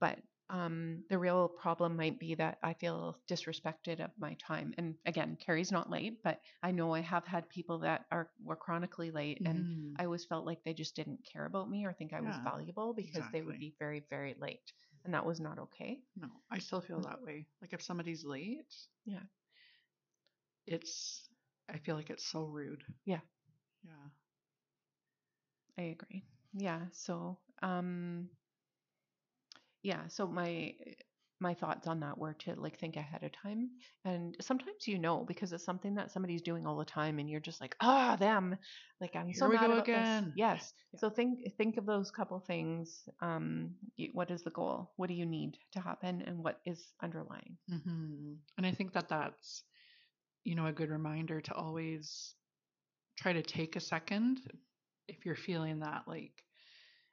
But 0.00 0.18
um, 0.50 1.04
the 1.10 1.18
real 1.18 1.48
problem 1.48 1.96
might 1.96 2.18
be 2.18 2.34
that 2.34 2.58
I 2.62 2.74
feel 2.74 3.18
disrespected 3.28 4.00
of 4.00 4.10
my 4.18 4.34
time. 4.34 4.74
And 4.78 4.94
again, 5.06 5.36
Carrie's 5.40 5.72
not 5.72 5.90
late, 5.90 6.22
but 6.22 6.40
I 6.62 6.70
know 6.72 6.94
I 6.94 7.00
have 7.00 7.26
had 7.26 7.48
people 7.48 7.78
that 7.80 8.06
are 8.10 8.30
were 8.44 8.56
chronically 8.56 9.10
late 9.10 9.42
and 9.44 9.66
Mhm. 9.66 9.96
I 9.98 10.04
always 10.04 10.24
felt 10.24 10.46
like 10.46 10.62
they 10.64 10.74
just 10.74 10.94
didn't 10.96 11.24
care 11.32 11.46
about 11.46 11.68
me 11.70 11.84
or 11.84 11.92
think 11.92 12.12
I 12.12 12.20
was 12.20 12.36
Yeah, 12.36 12.44
valuable 12.44 12.92
because 12.94 13.28
they 13.32 13.42
would 13.42 13.58
be 13.58 13.74
very, 13.78 14.04
very 14.10 14.34
late. 14.40 14.72
And 15.04 15.14
that 15.14 15.26
was 15.26 15.40
not 15.40 15.58
okay. 15.58 16.00
No, 16.16 16.28
I 16.50 16.58
still 16.58 16.80
feel 16.80 17.02
that 17.02 17.22
way. 17.22 17.46
Like 17.60 17.72
if 17.72 17.82
somebody's 17.82 18.24
late, 18.24 18.74
Yeah. 19.04 19.22
it's 20.66 21.28
I 21.68 21.78
feel 21.78 21.96
like 21.96 22.10
it's 22.10 22.26
so 22.26 22.44
rude. 22.44 22.84
Yeah. 23.04 23.20
Yeah. 23.84 24.08
I 25.78 25.82
agree. 25.82 26.24
Yeah. 26.52 26.80
So, 26.92 27.38
um, 27.62 28.28
yeah. 29.82 30.08
So 30.08 30.26
my 30.26 30.74
my 31.40 31.54
thoughts 31.54 31.86
on 31.86 32.00
that 32.00 32.18
were 32.18 32.34
to 32.34 32.54
like 32.60 32.78
think 32.80 32.96
ahead 32.96 33.22
of 33.22 33.32
time, 33.32 33.70
and 34.04 34.36
sometimes 34.40 34.86
you 34.88 34.98
know 34.98 35.24
because 35.24 35.52
it's 35.52 35.64
something 35.64 35.94
that 35.94 36.10
somebody's 36.10 36.42
doing 36.42 36.66
all 36.66 36.76
the 36.78 36.84
time, 36.84 37.18
and 37.18 37.30
you're 37.30 37.40
just 37.40 37.60
like, 37.60 37.76
ah, 37.80 38.16
them. 38.16 38.56
Like 39.00 39.14
I'm 39.16 39.32
so 39.34 39.46
Here 39.46 39.48
we 39.48 39.58
mad 39.58 39.58
go 39.58 39.72
about 39.72 39.90
this." 39.92 40.10
again. 40.10 40.32
Yes. 40.34 40.72
Yeah. 40.92 41.00
So 41.00 41.10
think 41.10 41.40
think 41.56 41.76
of 41.76 41.86
those 41.86 42.10
couple 42.10 42.40
things. 42.40 43.08
Um, 43.20 43.76
what 44.12 44.30
is 44.30 44.42
the 44.42 44.50
goal? 44.50 44.92
What 44.96 45.08
do 45.08 45.14
you 45.14 45.26
need 45.26 45.58
to 45.72 45.80
happen, 45.80 46.22
and 46.22 46.38
what 46.38 46.60
is 46.66 46.92
underlying? 47.02 47.58
hmm 47.68 48.34
And 48.56 48.66
I 48.66 48.72
think 48.72 48.92
that 48.94 49.08
that's, 49.08 49.62
you 50.44 50.54
know, 50.54 50.66
a 50.66 50.72
good 50.72 50.90
reminder 50.90 51.40
to 51.42 51.54
always 51.54 52.36
try 53.18 53.34
to 53.34 53.42
take 53.42 53.76
a 53.76 53.80
second 53.80 54.40
if 55.08 55.26
you're 55.26 55.36
feeling 55.36 55.80
that 55.80 56.08
like 56.08 56.44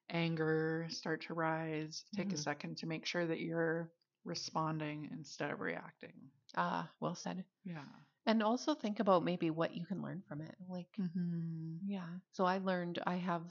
anger 0.09 0.87
start 0.89 1.21
to 1.23 1.33
rise, 1.33 2.03
take 2.15 2.33
a 2.33 2.37
Mhm. 2.37 2.37
second 2.37 2.77
to 2.77 2.87
make 2.87 3.05
sure 3.05 3.25
that 3.25 3.39
you're 3.39 3.91
responding 4.25 5.09
instead 5.11 5.51
of 5.51 5.59
reacting. 5.59 6.31
Ah, 6.55 6.89
well 6.99 7.15
said. 7.15 7.45
Yeah. 7.63 7.85
And 8.25 8.41
also 8.43 8.73
think 8.75 8.99
about 8.99 9.23
maybe 9.23 9.49
what 9.51 9.75
you 9.75 9.85
can 9.85 10.01
learn 10.01 10.21
from 10.27 10.41
it. 10.41 10.55
Like 10.67 10.87
hmm 10.97 11.77
Yeah. 11.85 12.07
So 12.31 12.45
I 12.45 12.57
learned 12.59 12.99
I 13.05 13.15
have 13.15 13.43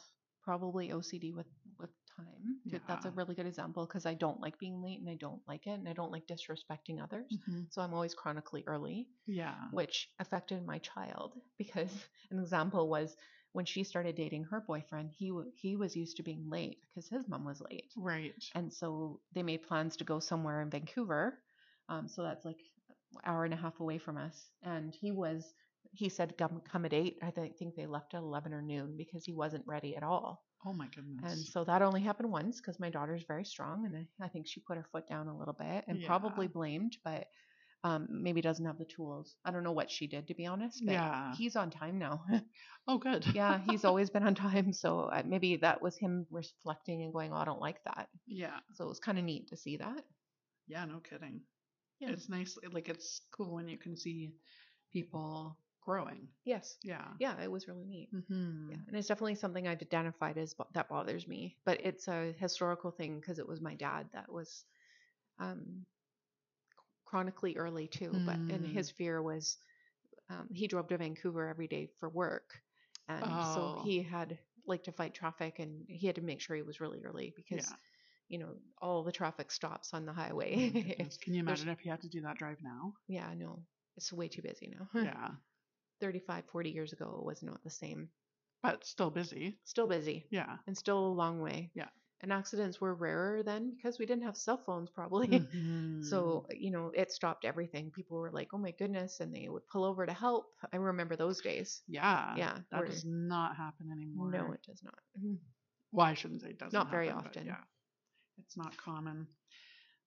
probably 0.43 0.93
OCD 0.93 1.33
with 1.33 1.47
with 1.79 1.91
time. 2.17 2.61
Th- 2.71 2.83
That's 2.87 3.05
a 3.07 3.11
really 3.11 3.35
good 3.35 3.47
example 3.47 3.87
because 3.87 4.07
I 4.07 4.15
don't 4.15 4.41
like 4.41 4.59
being 4.59 4.83
late 4.83 5.01
and 5.01 5.09
I 5.09 5.15
don't 5.15 5.43
like 5.47 5.67
it 5.67 5.79
and 5.79 5.89
I 5.89 5.93
don't 5.93 6.13
like 6.13 6.27
disrespecting 6.27 7.03
others. 7.03 7.39
hmm 7.47 7.65
So 7.71 7.83
I'm 7.83 7.95
always 7.95 8.15
chronically 8.15 8.65
early, 8.67 9.09
Yeah. 9.27 9.55
which 9.71 10.09
affected 10.19 10.65
my 10.65 10.79
child 10.79 11.35
because 11.59 11.93
an 12.31 12.39
example 12.39 12.89
was 12.89 13.17
when 13.55 13.65
she 13.65 13.85
started 13.85 14.17
dating 14.17 14.45
her 14.45 14.61
boyfriend, 14.61 15.13
he 15.17 15.29
w- 15.29 15.51
he 15.55 15.77
was 15.77 15.97
used 15.97 16.17
to 16.19 16.23
being 16.25 16.51
late 16.51 16.79
because 16.83 17.09
his 17.09 17.29
mom 17.29 17.45
was 17.45 17.63
late. 17.71 17.93
Right. 17.97 18.35
And 18.55 18.73
so 18.73 19.21
they 19.33 19.45
made 19.45 19.63
plans 19.63 19.97
to 19.99 20.05
go 20.05 20.19
somewhere 20.19 20.61
in 20.61 20.71
Vancouver. 20.71 21.39
Um, 21.89 22.09
so 22.09 22.23
that's 22.25 22.45
like 22.45 22.59
an 23.15 23.21
hour 23.25 23.45
and 23.45 23.55
a 23.55 23.57
half 23.57 23.81
away 23.81 23.99
from 23.99 24.19
us. 24.19 24.51
And 24.65 24.93
he 24.93 25.13
was, 25.13 25.55
he 25.93 26.09
said, 26.09 26.37
come, 26.37 26.63
come 26.71 26.85
at 26.85 26.93
eight. 26.93 27.19
I 27.23 27.31
thi- 27.31 27.55
think 27.59 27.77
they 27.77 27.87
left 27.87 28.15
at 28.15 28.23
11 28.23 28.53
or 28.53 28.61
noon 28.61 28.97
because 28.97 29.25
he 29.25 29.33
wasn't 29.33 29.67
ready 29.69 29.97
at 29.97 30.03
all. 30.03 30.45
Oh 30.67 30.73
my 30.73 30.89
goodness. 30.95 31.33
And 31.33 31.39
so 31.47 31.63
that 31.65 31.83
only 31.83 32.01
happened 32.01 32.33
once 32.33 32.61
because 32.61 32.81
my 32.81 32.91
daughter's 32.91 33.23
very 33.29 33.45
strong. 33.45 33.87
And 33.87 33.97
I, 34.21 34.25
I 34.25 34.29
think 34.29 34.49
she 34.49 34.61
put 34.61 34.79
her 34.79 34.87
foot 34.91 35.07
down 35.09 35.29
a 35.29 35.37
little 35.39 35.55
bit 35.55 35.85
and 35.87 36.03
probably 36.05 36.49
blamed, 36.49 36.97
but 37.05 37.29
um, 37.85 38.09
maybe 38.11 38.41
doesn't 38.41 38.65
have 38.65 38.79
the 38.79 38.85
tools. 38.87 39.37
I 39.45 39.51
don't 39.53 39.63
know 39.63 39.73
what 39.73 39.91
she 39.91 40.07
did, 40.07 40.27
to 40.29 40.35
be 40.35 40.47
honest. 40.47 40.83
But 40.85 40.93
Yeah. 40.93 41.35
he's 41.37 41.55
on 41.55 41.71
time 41.71 41.99
now. 41.99 42.25
oh, 42.89 42.99
good. 42.99 43.25
yeah, 43.35 43.61
he's 43.67 43.85
always 43.85 44.11
been 44.11 44.23
on 44.27 44.35
time. 44.35 44.73
So 44.73 45.01
uh, 45.01 45.23
maybe 45.25 45.57
that 45.59 45.83
was 45.83 45.97
him 45.97 46.27
reflecting 46.31 47.03
and 47.03 47.13
going, 47.13 47.33
oh, 47.33 47.37
I 47.37 47.45
don't 47.45 47.61
like 47.61 47.85
that. 47.85 48.09
yeah. 48.27 48.59
So 48.75 48.85
it 48.87 48.89
was 48.89 48.99
kind 49.01 49.19
of 49.19 49.25
neat 49.25 49.49
to 49.49 49.57
see 49.57 49.77
that. 49.77 50.03
Yeah. 50.67 50.85
No 50.87 50.99
kidding. 50.99 51.43
Yeah. 52.01 52.11
It's 52.11 52.29
nice. 52.29 52.57
Like 52.73 52.89
it's 52.89 53.21
cool 53.37 53.55
when 53.55 53.69
you 53.69 53.79
can 53.79 53.97
see 53.97 54.33
people 54.93 55.57
growing. 55.85 56.29
Yes. 56.45 56.79
Yeah. 56.83 57.05
Yeah, 57.21 57.35
it 57.43 57.51
was 57.51 57.69
really 57.69 57.85
neat. 57.85 58.09
Mm-hmm. 58.15 58.71
Yeah, 58.71 58.77
and 58.89 58.97
it's 58.97 59.09
definitely 59.09 59.35
something 59.35 59.69
I've 59.69 59.83
identified 59.83 60.39
as 60.39 60.55
that 60.73 60.89
bothers 60.89 61.29
me. 61.29 61.57
But 61.67 61.85
it's 61.85 62.09
a 62.09 62.33
historical 62.39 62.91
thing 62.91 63.21
because 63.21 63.39
it 63.39 63.47
was 63.47 63.61
my 63.61 63.75
dad 63.75 64.09
that 64.15 64.33
was 64.33 64.65
um, 65.39 65.85
chronically 67.05 67.57
early 67.57 67.89
too. 67.89 68.23
But 68.25 68.41
and 68.49 68.67
Mm. 68.67 68.67
his 68.67 68.91
fear 68.91 69.23
was 69.23 69.59
um, 70.31 70.49
he 70.53 70.67
drove 70.69 70.89
to 70.89 70.99
Vancouver 70.99 71.49
every 71.49 71.69
day 71.69 71.89
for 72.01 72.09
work, 72.09 72.63
and 73.09 73.43
so 73.43 73.71
Oh. 73.71 73.77
he 73.77 74.03
had 74.03 74.39
like 74.67 74.85
to 74.85 74.93
fight 74.93 75.15
traffic, 75.15 75.59
and 75.59 75.87
he 75.89 76.07
had 76.07 76.17
to 76.17 76.23
make 76.23 76.41
sure 76.41 76.57
he 76.57 76.63
was 76.63 76.81
really 76.81 77.03
early 77.05 77.33
because 77.37 77.73
Yeah. 77.73 77.77
you 78.29 78.39
know 78.39 78.57
all 78.81 79.05
the 79.05 79.13
traffic 79.13 79.51
stops 79.53 79.95
on 79.95 80.07
the 80.07 80.13
Oh 80.55 80.65
highway. 80.65 80.73
goodness. 80.83 81.19
Can 81.19 81.35
you 81.35 81.41
imagine 81.41 81.69
if 81.69 81.81
he 81.81 81.91
had 81.91 82.01
to 82.01 82.09
do 82.09 82.23
that 82.23 82.39
drive 82.39 82.63
now? 82.63 82.95
yeah, 83.07 83.27
I 83.27 83.35
know 83.35 83.65
it's 83.97 84.13
way 84.13 84.29
too 84.29 84.43
busy 84.43 84.69
now. 84.69 84.89
yeah. 84.95 85.37
35, 86.01 86.47
40 86.47 86.71
years 86.71 86.93
ago, 86.93 87.17
it 87.21 87.25
was 87.25 87.43
not 87.43 87.63
the 87.63 87.71
same. 87.71 88.11
But 88.63 88.85
still 88.85 89.11
busy. 89.13 89.61
Still 89.65 89.87
busy. 89.87 90.27
Yeah. 90.31 90.59
and 90.67 90.77
still 90.79 91.07
a 91.07 91.09
long 91.09 91.41
way. 91.41 91.71
Yeah. 91.75 91.89
And 92.25 92.33
accidents 92.33 92.81
were 92.81 92.95
rarer 92.95 93.43
then 93.43 93.75
because 93.77 93.99
we 93.99 94.07
didn't 94.07 94.25
have 94.25 94.35
cell 94.37 94.57
phones 94.57 94.89
probably. 94.89 95.29
Mhm. 95.55 96.03
So, 96.03 96.47
you 96.51 96.71
know, 96.71 96.91
it 96.95 97.13
stopped 97.13 97.45
everything. 97.45 97.91
People 97.91 98.17
were 98.17 98.31
like, 98.31 98.49
oh 98.55 98.59
my 98.59 98.71
goodness. 98.71 99.21
And 99.21 99.31
they 99.35 99.47
would 99.51 99.67
pull 99.69 99.85
over 99.85 100.07
to 100.07 100.13
help. 100.15 100.47
I 100.73 100.77
remember 100.79 101.17
those 101.17 101.43
days. 101.43 101.83
yeah. 101.87 102.35
yeah, 102.37 102.59
That 102.73 102.87
does 102.87 103.05
not 103.05 103.57
happen 103.57 103.91
anymore. 103.93 104.31
No, 104.31 104.53
it 104.53 104.63
does 104.67 104.83
not. 104.83 104.99
Mhm. 105.23 105.37
Well, 105.93 106.07
I 106.07 106.15
shouldn't 106.15 106.41
say 106.41 106.49
it 106.49 106.59
doesn't. 106.59 106.73
Not 106.73 106.91
very 106.91 107.09
happen, 107.09 107.27
often. 107.27 107.47
Yeah. 107.47 107.63
It's 108.39 108.57
not 108.57 108.75
common. 108.79 109.27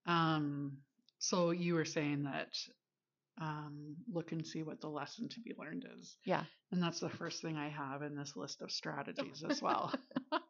Um, 0.08 0.78
so 1.20 1.52
you 1.52 1.76
were 1.76 1.86
saying 1.86 2.24
that 2.24 2.58
um, 3.40 3.96
look 4.12 4.32
and 4.32 4.46
see 4.46 4.64
what 4.64 4.82
the 4.82 4.90
lesson 4.90 5.30
to 5.30 5.40
be 5.40 5.54
learned 5.56 5.86
is. 6.00 6.18
Yeah. 6.26 6.44
And 6.72 6.82
that's 6.82 7.00
the 7.00 7.10
first 7.10 7.44
thing 7.44 7.58
I 7.58 7.70
have 7.70 8.02
in 8.02 8.16
this 8.16 8.36
list 8.36 8.64
of 8.64 8.72
strategies 8.72 9.44
as 9.48 9.62
well. 9.62 9.94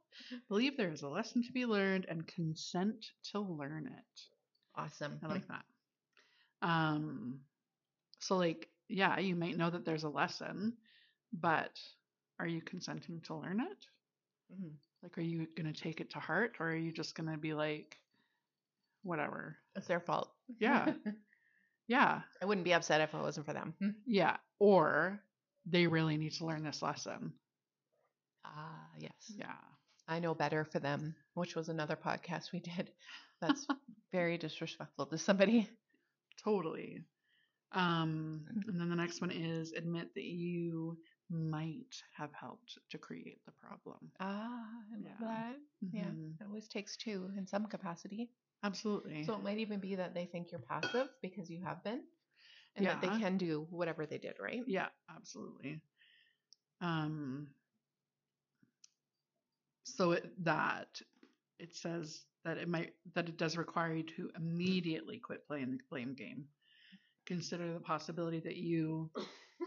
Believe 0.49 0.77
there 0.77 0.91
is 0.91 1.01
a 1.01 1.07
lesson 1.09 1.43
to 1.43 1.51
be 1.51 1.65
learned 1.65 2.05
and 2.09 2.27
consent 2.27 3.05
to 3.31 3.39
learn 3.39 3.87
it. 3.87 4.21
Awesome. 4.75 5.19
I 5.23 5.27
like 5.27 5.47
that. 5.47 5.65
Um, 6.61 7.39
so 8.19 8.37
like, 8.37 8.69
yeah, 8.89 9.19
you 9.19 9.35
might 9.35 9.57
know 9.57 9.69
that 9.69 9.85
there's 9.85 10.03
a 10.03 10.09
lesson, 10.09 10.77
but 11.33 11.79
are 12.39 12.47
you 12.47 12.61
consenting 12.61 13.21
to 13.21 13.35
learn 13.35 13.61
it? 13.61 13.85
Mhm. 14.53 14.71
Like, 15.03 15.17
are 15.17 15.21
you 15.21 15.47
going 15.55 15.71
to 15.71 15.79
take 15.81 15.99
it 16.01 16.11
to 16.11 16.19
heart 16.19 16.55
or 16.59 16.69
are 16.69 16.75
you 16.75 16.91
just 16.91 17.15
going 17.15 17.29
to 17.29 17.37
be 17.37 17.53
like, 17.53 17.97
whatever? 19.03 19.57
It's 19.75 19.87
their 19.87 19.99
fault. 19.99 20.31
Yeah. 20.59 20.93
Yeah. 21.89 22.21
I 22.41 22.45
wouldn't 22.45 22.65
be 22.65 22.73
upset 22.73 22.99
if 22.99 23.13
it 23.13 23.17
wasn't 23.17 23.45
for 23.45 23.53
them. 23.53 23.73
Yeah. 24.05 24.37
Or 24.59 25.21
they 25.65 25.87
really 25.87 26.17
need 26.17 26.33
to 26.33 26.45
learn 26.45 26.63
this 26.63 26.81
lesson. 26.81 27.31
Ah, 28.43 28.89
yes. 28.99 29.31
Yeah. 29.37 29.55
I 30.07 30.19
know 30.19 30.33
better 30.35 30.63
for 30.65 30.79
them, 30.79 31.15
which 31.33 31.55
was 31.55 31.69
another 31.69 31.95
podcast 31.95 32.51
we 32.51 32.59
did. 32.59 32.91
That's 33.41 33.67
very 34.11 34.37
disrespectful 34.37 35.05
to 35.07 35.17
somebody. 35.17 35.69
Totally. 36.43 37.03
Um, 37.73 38.45
and 38.65 38.79
then 38.79 38.89
the 38.89 38.95
next 38.95 39.21
one 39.21 39.31
is 39.31 39.73
admit 39.73 40.13
that 40.15 40.23
you 40.23 40.97
might 41.29 42.01
have 42.15 42.31
helped 42.33 42.77
to 42.91 42.97
create 42.97 43.43
the 43.45 43.51
problem. 43.51 44.11
Ah, 44.19 44.69
I 44.93 44.97
love 44.97 45.17
Yeah. 45.19 45.27
that. 45.27 45.55
Yeah, 45.91 46.11
Mhm. 46.11 46.33
it 46.39 46.45
always 46.45 46.67
takes 46.67 46.95
two 46.97 47.31
in 47.37 47.45
some 47.47 47.65
capacity. 47.67 48.31
Absolutely. 48.63 49.23
So 49.23 49.33
it 49.33 49.43
might 49.43 49.57
even 49.59 49.79
be 49.79 49.95
that 49.95 50.13
they 50.13 50.25
think 50.25 50.51
you're 50.51 50.59
passive 50.61 51.09
because 51.21 51.49
you 51.49 51.61
have 51.63 51.83
been, 51.83 52.03
and 52.75 52.85
that 52.85 53.01
they 53.01 53.09
can 53.09 53.37
do 53.37 53.67
whatever 53.69 54.05
they 54.05 54.17
did, 54.17 54.39
right? 54.39 54.63
yeah, 54.65 54.87
absolutely. 55.09 55.81
Um, 56.81 57.49
so 59.97 60.11
it, 60.13 60.25
that 60.45 61.01
it 61.59 61.75
says 61.75 62.25
that 62.45 62.57
it 62.57 62.69
might 62.69 62.93
that 63.15 63.29
it 63.29 63.37
does 63.37 63.57
require 63.57 63.95
you 63.95 64.03
to 64.03 64.31
immediately 64.37 65.19
quit 65.19 65.47
playing 65.47 65.71
the 65.71 65.79
blame 65.89 66.13
game. 66.15 66.45
Consider 67.25 67.73
the 67.73 67.79
possibility 67.79 68.39
that 68.41 68.57
you 68.57 69.11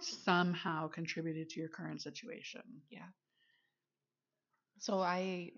somehow 0.01 0.89
contributed 0.89 1.51
to 1.51 1.61
your 1.61 1.69
current 1.69 2.03
situation. 2.03 2.63
Yeah. 2.91 3.09
So 4.79 5.01
I 5.01 5.53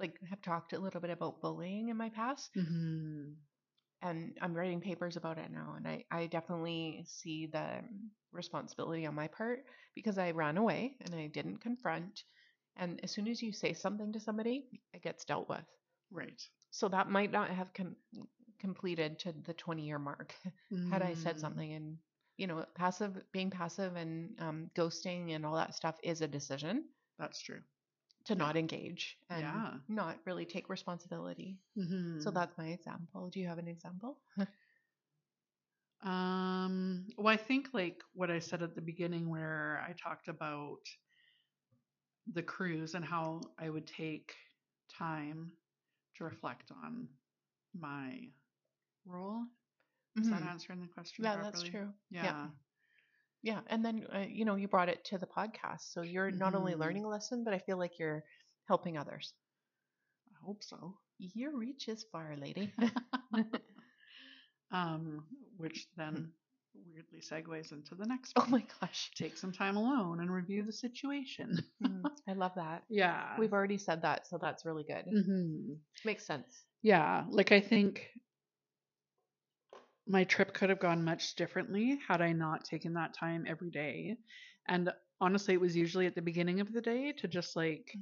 like 0.00 0.18
have 0.28 0.42
talked 0.42 0.72
a 0.72 0.78
little 0.78 1.00
bit 1.00 1.10
about 1.10 1.40
bullying 1.40 1.88
in 1.88 1.96
my 1.96 2.10
past, 2.10 2.50
Mm-hmm. 2.56 3.32
and 4.02 4.36
I'm 4.40 4.54
writing 4.54 4.80
papers 4.80 5.16
about 5.16 5.38
it 5.38 5.50
now, 5.50 5.74
and 5.76 5.86
I 5.88 6.04
I 6.10 6.26
definitely 6.26 7.04
see 7.06 7.46
the 7.46 7.82
responsibility 8.32 9.06
on 9.06 9.14
my 9.14 9.28
part 9.28 9.64
because 9.94 10.18
I 10.18 10.32
ran 10.32 10.58
away 10.58 10.96
and 11.00 11.14
I 11.14 11.28
didn't 11.28 11.58
confront. 11.60 12.24
And 12.76 13.00
as 13.02 13.10
soon 13.10 13.28
as 13.28 13.42
you 13.42 13.52
say 13.52 13.72
something 13.72 14.12
to 14.12 14.20
somebody, 14.20 14.68
it 14.92 15.02
gets 15.02 15.24
dealt 15.24 15.48
with. 15.48 15.64
Right. 16.10 16.42
So 16.70 16.88
that 16.88 17.10
might 17.10 17.30
not 17.32 17.50
have 17.50 17.72
com- 17.72 17.96
completed 18.58 19.18
to 19.20 19.32
the 19.32 19.54
20 19.54 19.86
year 19.86 19.98
mark 19.98 20.34
had 20.84 21.02
I 21.02 21.14
said 21.14 21.38
Mm, 21.38 21.40
something. 21.40 21.72
And, 21.72 21.98
you 22.36 22.46
know, 22.46 22.64
passive, 22.74 23.30
being 23.32 23.50
passive 23.50 23.96
and 23.96 24.40
um, 24.40 24.70
ghosting 24.74 25.30
and 25.34 25.44
all 25.46 25.56
that 25.56 25.74
stuff 25.74 25.98
is 26.02 26.20
a 26.22 26.28
decision 26.28 26.88
That's 27.18 27.40
true. 27.40 27.62
to 28.24 28.34
not 28.34 28.56
engage 28.56 29.18
and 29.30 29.64
Yeah. 29.64 29.78
not 29.88 30.18
really 30.26 30.46
take 30.46 30.68
responsibility. 30.68 31.60
Mm-hmm. 31.76 32.18
So 32.18 32.30
that's 32.30 32.56
my 32.58 32.68
example. 32.68 33.30
Do 33.30 33.40
you 33.40 33.46
have 33.48 33.58
an 33.58 33.68
example? 33.68 34.20
Um, 36.02 37.08
well, 37.16 37.32
I 37.32 37.36
think 37.36 37.72
like 37.74 38.02
what 38.12 38.30
I 38.30 38.38
said 38.38 38.62
at 38.62 38.74
the 38.74 38.82
beginning, 38.82 39.28
where 39.28 39.82
I 39.86 39.92
talked 39.94 40.28
about 40.28 40.80
the 42.32 42.42
cruise 42.42 42.94
and 42.94 43.04
how 43.04 43.40
I 43.58 43.68
would 43.70 43.86
take 43.86 44.34
time 44.98 45.52
to 46.16 46.24
reflect 46.24 46.70
on 46.70 47.08
my 47.78 48.28
role. 49.06 49.44
Is 50.20 50.28
that 50.28 50.42
Mhm. 50.42 50.42
answering 50.42 50.80
the 50.80 50.88
question? 50.88 51.24
Yeah, 51.24 51.36
that's 51.36 51.62
true. 51.62 51.92
Yeah. 52.10 52.48
Yeah. 53.42 53.60
And 53.68 53.84
then, 53.84 54.06
uh, 54.14 54.26
you 54.28 54.44
know, 54.44 54.56
you 54.56 54.68
brought 54.68 54.88
it 54.88 55.04
to 55.06 55.18
the 55.18 55.26
podcast. 55.26 55.92
So 55.92 56.02
you're 56.02 56.30
not 56.30 56.54
only 56.54 56.74
Mhm. 56.74 56.80
learning 56.80 57.04
a 57.04 57.08
lesson, 57.08 57.44
but 57.44 57.54
I 57.54 57.58
feel 57.58 57.78
like 57.78 57.98
you're 57.98 58.24
helping 58.66 58.96
others. 58.98 59.32
I 60.32 60.44
hope 60.44 60.62
so. 60.62 60.98
Your 61.18 61.56
reach 61.56 61.88
is 61.88 62.04
far, 62.12 62.36
lady. 62.36 62.74
Um, 64.70 65.24
which 65.56 65.86
then 65.96 66.32
weirdly 66.86 67.20
segues 67.20 67.72
into 67.72 67.94
the 67.94 68.06
next 68.06 68.36
oh 68.36 68.46
one. 68.46 68.48
my 68.48 68.62
gosh. 68.80 69.10
Take 69.16 69.36
some 69.36 69.52
time 69.52 69.76
alone 69.76 70.20
and 70.20 70.32
review 70.32 70.62
the 70.62 70.72
situation. 70.72 71.58
Mm, 71.82 72.08
I 72.28 72.32
love 72.34 72.54
that. 72.56 72.84
yeah. 72.88 73.36
We've 73.36 73.52
already 73.52 73.78
said 73.78 74.02
that, 74.02 74.26
so 74.26 74.38
that's 74.38 74.64
really 74.64 74.84
good. 74.84 75.06
hmm 75.10 75.74
Makes 76.04 76.26
sense. 76.26 76.64
Yeah, 76.82 77.24
like 77.30 77.52
I 77.52 77.60
think 77.60 78.10
my 80.06 80.24
trip 80.24 80.52
could 80.54 80.70
have 80.70 80.78
gone 80.80 81.04
much 81.04 81.34
differently 81.36 81.98
had 82.08 82.20
I 82.20 82.32
not 82.32 82.64
taken 82.64 82.94
that 82.94 83.14
time 83.14 83.44
every 83.46 83.70
day. 83.70 84.16
And 84.66 84.90
honestly, 85.20 85.54
it 85.54 85.60
was 85.60 85.76
usually 85.76 86.06
at 86.06 86.14
the 86.14 86.22
beginning 86.22 86.60
of 86.60 86.72
the 86.72 86.80
day 86.80 87.12
to 87.12 87.28
just 87.28 87.56
like 87.56 87.98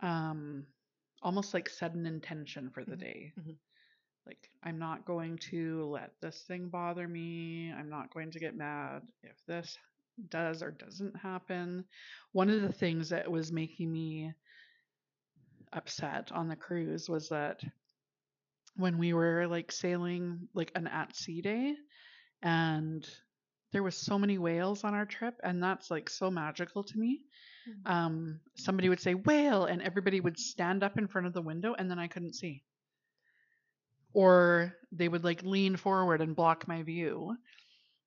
um 0.00 0.66
almost 1.22 1.54
like 1.54 1.68
set 1.68 1.94
an 1.94 2.06
intention 2.06 2.70
for 2.70 2.84
the 2.84 2.96
Mhm, 2.96 2.96
day. 2.96 3.32
mhm. 3.36 3.58
Like 4.28 4.50
I'm 4.62 4.78
not 4.78 5.06
going 5.06 5.38
to 5.50 5.86
let 5.86 6.12
this 6.20 6.44
thing 6.46 6.68
bother 6.68 7.08
me. 7.08 7.72
I'm 7.72 7.90
not 7.90 8.12
going 8.14 8.30
to 8.32 8.38
get 8.40 8.56
mad 8.56 9.02
if 9.24 9.36
this 9.46 9.78
does 10.30 10.62
or 10.62 10.72
doesn't 10.72 11.16
happen. 11.16 11.84
One 12.32 12.50
of 12.50 12.62
the 12.62 12.72
things 12.72 13.08
that 13.10 13.30
was 13.30 13.52
making 13.52 13.92
me 13.92 14.34
upset 15.72 16.32
on 16.32 16.48
the 16.48 16.56
cruise 16.56 17.08
was 17.08 17.28
that 17.30 17.60
when 18.76 18.98
we 18.98 19.12
were 19.14 19.46
like 19.48 19.72
sailing 19.72 20.48
like 20.54 20.72
an 20.74 20.86
at 20.86 21.14
sea 21.16 21.42
day 21.42 21.74
and 22.42 23.08
there 23.72 23.82
was 23.82 23.96
so 23.96 24.18
many 24.18 24.38
whales 24.38 24.84
on 24.84 24.94
our 24.94 25.06
trip 25.06 25.34
and 25.42 25.62
that's 25.62 25.90
like 25.90 26.08
so 26.08 26.30
magical 26.30 26.82
to 26.84 26.98
me 26.98 27.22
Mhm. 27.68 27.90
um 27.90 28.40
somebody 28.56 28.88
would 28.88 29.00
say 29.00 29.14
whale 29.14 29.66
and 29.66 29.82
everybody 29.82 30.20
would 30.20 30.38
stand 30.38 30.82
up 30.82 30.96
in 30.98 31.06
front 31.08 31.26
of 31.26 31.34
the 31.34 31.42
window 31.42 31.74
and 31.74 31.90
then 31.90 31.98
i 31.98 32.08
couldn't 32.08 32.34
see 32.34 32.62
or 34.18 34.74
they 34.92 35.08
would 35.08 35.24
like 35.24 35.42
lean 35.42 35.76
forward 35.76 36.20
and 36.20 36.36
block 36.36 36.66
my 36.68 36.82
view 36.82 37.36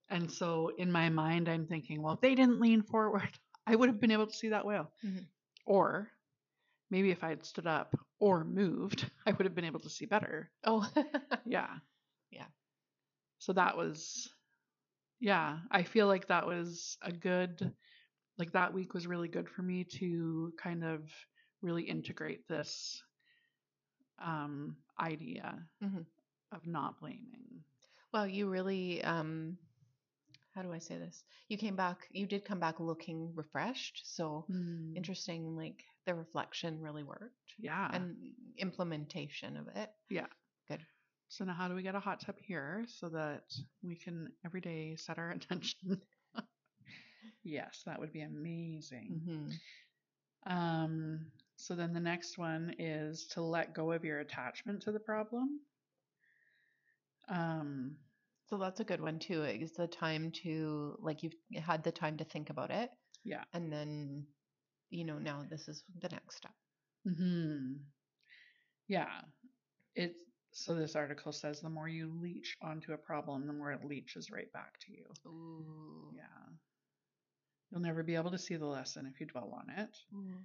and 0.10 0.32
so 0.32 0.72
in 0.78 0.92
my 0.92 1.10
mind 1.10 1.50
i'm 1.50 1.66
thinking 1.68 2.02
well 2.02 2.14
if 2.16 2.22
they 2.22 2.36
didn't 2.36 2.60
lean 2.62 2.84
forward 2.84 3.30
i 3.68 3.76
would 3.76 3.90
have 3.90 4.02
been 4.02 4.12
able 4.12 4.28
to 4.28 4.34
see 4.42 4.50
that 4.50 4.66
whale 4.66 4.92
Mhm. 5.06 5.26
or 5.66 6.10
maybe 6.90 7.12
if 7.12 7.24
i 7.24 7.30
had 7.30 7.46
stood 7.46 7.68
up 7.68 7.96
or 8.20 8.44
moved 8.44 9.10
i 9.28 9.32
would 9.32 9.46
have 9.46 9.56
been 9.56 9.66
able 9.66 9.80
to 9.80 9.90
see 9.90 10.06
better 10.06 10.52
Oh, 10.66 10.88
yeah. 11.46 11.80
Yeah. 12.32 12.48
So 13.40 13.54
that 13.54 13.78
was, 13.78 14.30
yeah, 15.20 15.60
I 15.72 15.84
feel 15.84 16.08
like 16.08 16.28
that 16.28 16.46
was 16.48 16.98
a 17.02 17.12
good, 17.12 17.74
like 18.38 18.52
that 18.54 18.74
week 18.74 18.94
was 18.94 19.08
really 19.08 19.28
good 19.28 19.50
for 19.50 19.64
me 19.64 19.86
to 20.00 20.54
kind 20.62 20.84
of 20.84 21.10
really 21.62 21.84
integrate 21.84 22.48
this 22.48 23.04
um, 24.24 24.78
idea 25.00 25.68
Mhm. 25.82 26.06
of 26.52 26.66
not 26.68 27.00
blaming. 27.00 27.64
well, 28.14 28.28
you 28.28 28.50
really, 28.50 29.04
um, 29.04 29.58
how 30.54 30.62
do 30.64 30.72
I 30.72 30.80
say 30.80 30.98
this? 30.98 31.24
You 31.50 31.58
came 31.58 31.76
back, 31.76 32.08
you 32.12 32.26
did 32.28 32.46
come 32.46 32.60
back 32.60 32.80
looking 32.80 33.34
refreshed. 33.36 34.02
So 34.06 34.48
Mm, 34.50 34.96
interesting, 34.96 35.56
like 35.56 35.84
the 36.06 36.14
reflection 36.16 36.82
really 36.82 37.04
worked 37.04 37.56
Yeah. 37.58 37.90
and 37.94 38.16
implementation 38.58 39.58
of 39.58 39.68
it. 39.76 39.90
Yeah. 40.10 40.28
Good. 40.68 40.86
So 41.30 41.46
now 41.46 41.54
how 41.54 41.68
do 41.68 41.76
we 41.76 41.84
get 41.84 41.96
a 41.96 42.00
hot 42.00 42.20
tub 42.22 42.36
here 42.40 42.86
so 42.88 43.10
that 43.10 43.44
we 43.84 43.96
can 43.96 44.32
every 44.46 44.62
day 44.62 44.96
set 44.96 45.18
our 45.18 45.32
intention? 45.38 46.02
yes, 47.44 47.84
that 47.86 48.00
would 48.00 48.12
be 48.14 48.22
amazing. 48.22 49.22
hmm 49.26 49.52
Um, 50.46 51.32
so 51.62 51.76
then 51.76 51.94
the 51.94 52.00
next 52.00 52.38
one 52.38 52.76
is 52.80 53.28
to 53.28 53.42
let 53.42 53.74
go 53.74 53.92
of 53.92 54.04
your 54.04 54.20
attachment 54.20 54.82
to 54.84 54.92
the 54.92 55.00
problem. 55.00 55.62
Um, 57.30 57.98
So 58.50 58.58
that's 58.58 58.80
a 58.82 58.84
good 58.84 59.02
one 59.02 59.20
too. 59.20 59.44
It's 59.44 59.78
the 59.78 59.88
time 59.88 60.32
to, 60.44 60.98
like, 61.00 61.24
you've 61.24 61.36
had 61.56 61.84
the 61.84 61.92
time 61.92 62.18
to 62.18 62.26
think 62.26 62.50
about 62.50 62.72
it. 62.72 62.92
Yeah. 63.24 63.44
And 63.54 63.72
then, 63.72 64.28
you 64.90 65.06
know, 65.06 65.20
now 65.20 65.44
this 65.50 65.68
is 65.68 65.84
the 66.02 66.10
next 66.10 66.38
step. 66.38 66.54
hmm 67.06 67.76
Yeah. 68.88 69.22
It 69.96 70.16
so 70.54 70.76
this 70.76 70.96
article 70.96 71.32
says 71.32 71.62
the 71.62 71.70
more 71.70 71.88
you 71.88 72.10
leech 72.22 72.58
onto 72.62 72.92
a 72.94 72.98
problem, 72.98 73.48
the 73.48 73.54
more 73.54 73.72
it 73.72 73.86
leeches 73.86 74.30
right 74.32 74.52
back 74.52 74.80
to 74.82 74.92
you. 74.92 75.06
Ooh. 75.26 76.12
Yeah. 76.16 76.46
You'll 77.70 77.82
never 77.82 78.04
be 78.04 78.16
able 78.16 78.32
to 78.32 78.38
see 78.38 78.58
the 78.58 78.66
lesson 78.66 79.06
if 79.06 79.20
you 79.22 79.28
dwell 79.28 79.54
on 79.54 79.70
it 79.70 79.98
Ooh. 80.14 80.44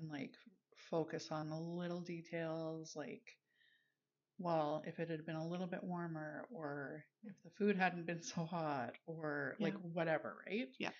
And 0.00 0.10
like 0.10 0.34
focus 0.90 1.30
on 1.30 1.48
the 1.50 1.56
little 1.58 2.00
details 2.00 2.94
like 2.96 3.36
well, 4.38 4.82
if 4.86 4.98
it 4.98 5.08
had 5.08 5.24
been 5.24 5.36
a 5.36 5.46
little 5.46 5.66
bit 5.66 5.84
warmer, 5.84 6.46
or 6.52 7.04
if 7.24 7.34
the 7.44 7.50
food 7.50 7.76
hadn't 7.76 8.06
been 8.06 8.22
so 8.22 8.44
hot, 8.44 8.94
or 9.06 9.54
like 9.60 9.74
whatever, 9.92 10.36
right? 10.46 10.68
Yeah. 10.78 10.90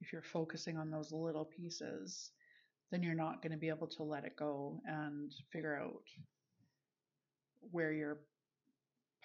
If 0.00 0.12
you're 0.12 0.22
focusing 0.22 0.76
on 0.76 0.90
those 0.90 1.12
little 1.12 1.44
pieces, 1.44 2.30
then 2.90 3.02
you're 3.02 3.14
not 3.14 3.42
going 3.42 3.52
to 3.52 3.58
be 3.58 3.68
able 3.68 3.88
to 3.88 4.02
let 4.02 4.24
it 4.24 4.36
go 4.36 4.80
and 4.86 5.32
figure 5.52 5.76
out 5.76 6.02
where 7.70 7.92
your 7.92 8.18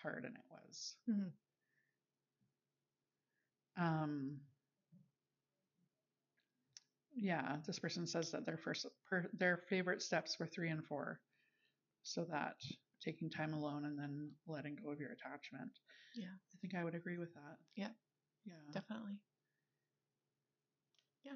part 0.02 0.26
in 0.26 0.32
it 0.36 0.46
was. 0.50 0.96
Mhm. 1.10 1.32
Um, 3.78 4.42
yeah, 7.18 7.58
this 7.66 7.80
person 7.80 8.08
says 8.08 8.32
that 8.32 8.46
their 8.46 8.58
first 8.58 8.86
per, 9.10 9.28
their 9.34 9.58
favorite 9.70 10.02
steps 10.02 10.38
were 10.40 10.48
three 10.48 10.70
and 10.70 10.86
four, 10.86 11.20
so 12.04 12.26
that 12.26 12.56
taking 13.04 13.30
time 13.30 13.54
alone 13.54 13.86
and 13.86 13.98
then 13.98 14.32
letting 14.48 14.76
go 14.84 14.92
of 14.92 15.00
your 15.00 15.12
attachment. 15.12 15.72
Yeah. 16.16 16.28
I 16.28 16.58
think 16.62 16.76
I 16.76 16.84
would 16.84 16.96
agree 16.96 17.18
with 17.18 17.34
that. 17.36 17.58
Yeah. 17.76 17.90
Yeah. 18.46 18.54
Definitely. 18.74 19.20
Yeah. 21.24 21.34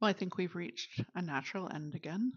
Well, 0.00 0.10
I 0.10 0.12
think 0.14 0.36
we've 0.36 0.54
reached 0.54 1.00
a 1.14 1.22
natural 1.22 1.70
end 1.72 1.94
again. 1.94 2.32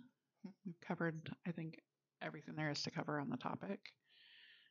Mhm. 0.45 0.53
We've 0.65 0.79
covered, 0.81 1.35
I 1.45 1.51
think, 1.51 1.81
everything 2.21 2.55
there 2.55 2.71
is 2.71 2.83
to 2.83 2.91
cover 2.91 3.19
on 3.19 3.29
the 3.29 3.37
topic. 3.37 3.93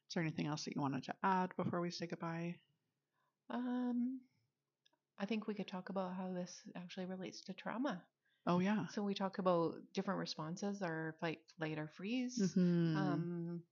Is 0.08 0.14
there 0.14 0.22
anything 0.22 0.46
else 0.46 0.64
that 0.64 0.74
you 0.74 0.82
wanted 0.82 1.04
to 1.04 1.16
add 1.22 1.54
before 1.56 1.80
we 1.80 1.90
say 1.90 2.06
goodbye? 2.06 2.58
Um, 3.50 4.20
I 5.18 5.26
think 5.26 5.46
we 5.46 5.54
could 5.54 5.68
talk 5.68 5.88
about 5.90 6.14
how 6.14 6.32
this 6.32 6.62
actually 6.76 7.06
relates 7.06 7.40
to 7.42 7.52
trauma. 7.54 8.02
Oh 8.46 8.58
yeah. 8.60 8.86
So 8.88 9.02
we 9.02 9.14
talk 9.14 9.38
about 9.38 9.74
different 9.92 10.20
responses, 10.20 10.82
our 10.82 11.14
fight, 11.20 11.40
flight, 11.58 11.78
or 11.78 11.88
freeze. 11.88 12.56
Mhm. 12.56 12.94
Um, 12.94 13.62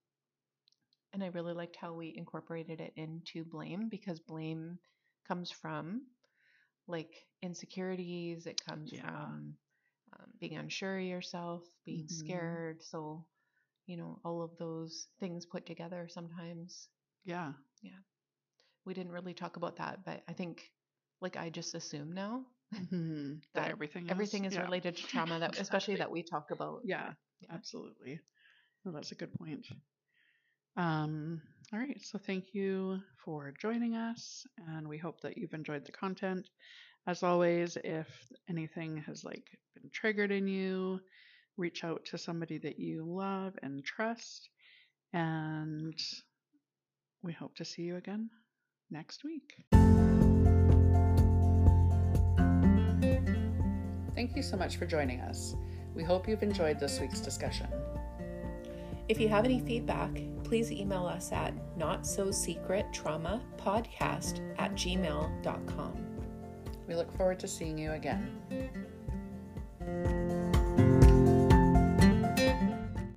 and 1.12 1.22
I 1.24 1.28
really 1.28 1.52
liked 1.54 1.76
how 1.76 1.92
we 1.94 2.14
incorporated 2.16 2.80
it 2.80 2.92
into 2.96 3.44
blame 3.44 3.88
because 3.88 4.20
blame 4.20 4.78
comes 5.26 5.50
from 5.50 6.02
like 6.87 7.14
insecurities. 7.42 8.46
It 8.46 8.64
comes 8.64 8.92
Yeah. 8.92 9.02
from 9.02 9.56
um, 10.12 10.32
being 10.40 10.56
unsure 10.56 10.98
of 10.98 11.04
yourself, 11.04 11.64
being 11.85 12.09
Mhm. 12.09 12.09
scared. 12.09 12.82
So, 12.82 13.26
you 13.87 13.96
know, 13.96 14.20
all 14.24 14.42
of 14.42 14.56
those 14.59 15.09
things 15.20 15.46
put 15.46 15.66
together 15.66 16.09
sometimes. 16.09 16.88
Yeah. 17.24 17.52
Yeah. 17.82 17.98
We 18.85 18.94
didn't 18.94 19.12
really 19.12 19.35
talk 19.35 19.56
about 19.56 19.76
that, 19.76 20.04
but 20.04 20.22
I 20.28 20.32
think 20.32 20.72
like 21.20 21.37
I 21.37 21.50
just 21.50 21.74
assume 21.74 22.12
now 22.12 22.44
Mhm. 22.74 23.40
That 23.55 23.64
That 23.64 23.70
everything 23.70 24.05
is, 24.07 24.11
everything 24.11 24.44
is 24.44 24.55
yeah. 24.55 24.62
related 24.62 24.96
to 24.96 25.07
trauma 25.07 25.38
that 25.38 25.59
especially 25.61 25.96
that 25.96 26.11
we 26.11 26.22
talk 26.22 26.50
about. 26.50 26.81
Yeah, 26.85 27.12
Yeah. 27.40 27.55
absolutely. 27.55 28.20
No, 28.85 28.92
that's 28.92 29.12
a 29.12 29.16
good 29.16 29.33
point. 29.35 29.66
Um, 30.76 31.40
all 31.72 31.79
right, 31.79 32.00
so 32.02 32.18
thank 32.18 32.55
you 32.55 33.00
for 33.24 33.52
joining 33.61 33.96
us, 33.96 34.46
and 34.68 34.87
we 34.87 34.98
hope 34.98 35.20
that 35.22 35.38
you've 35.38 35.55
enjoyed 35.55 35.87
the 35.87 35.92
content. 35.92 36.48
As 37.07 37.22
always, 37.22 37.79
if 37.83 38.09
anything 38.48 38.98
has 39.07 39.24
like 39.24 39.46
been 39.74 39.90
triggered 39.92 40.31
in 40.31 40.46
you, 40.46 41.00
reach 41.57 41.83
out 41.85 42.05
to 42.07 42.18
somebody 42.18 42.59
that 42.59 42.79
you 42.79 43.05
love 43.05 43.55
and 43.62 43.85
trust, 43.85 44.50
and 45.12 45.98
we 47.22 47.33
hope 47.33 47.55
to 47.57 47.64
see 47.64 47.83
you 47.83 47.96
again 47.96 48.29
next 48.90 49.24
week. 49.24 49.55
Thank 54.26 54.38
you 54.38 54.42
so 54.42 54.56
much 54.56 54.76
for 54.76 54.86
joining 54.86 55.20
us. 55.20 55.54
We 55.94 56.02
hope 56.02 56.26
you've 56.26 56.42
enjoyed 56.42 56.80
this 56.80 56.98
week's 56.98 57.20
discussion. 57.20 57.68
If 59.08 59.20
you 59.20 59.28
have 59.28 59.44
any 59.44 59.60
feedback, 59.60 60.20
please 60.42 60.72
email 60.72 61.06
us 61.06 61.30
at 61.30 61.54
not 61.78 62.04
so 62.04 62.32
secret 62.32 62.86
trauma 62.92 63.40
podcast 63.56 64.40
at 64.58 64.72
gmail.com. 64.72 66.06
We 66.88 66.96
look 66.96 67.16
forward 67.16 67.38
to 67.38 67.46
seeing 67.46 67.78
you 67.78 67.92
again. 67.92 68.42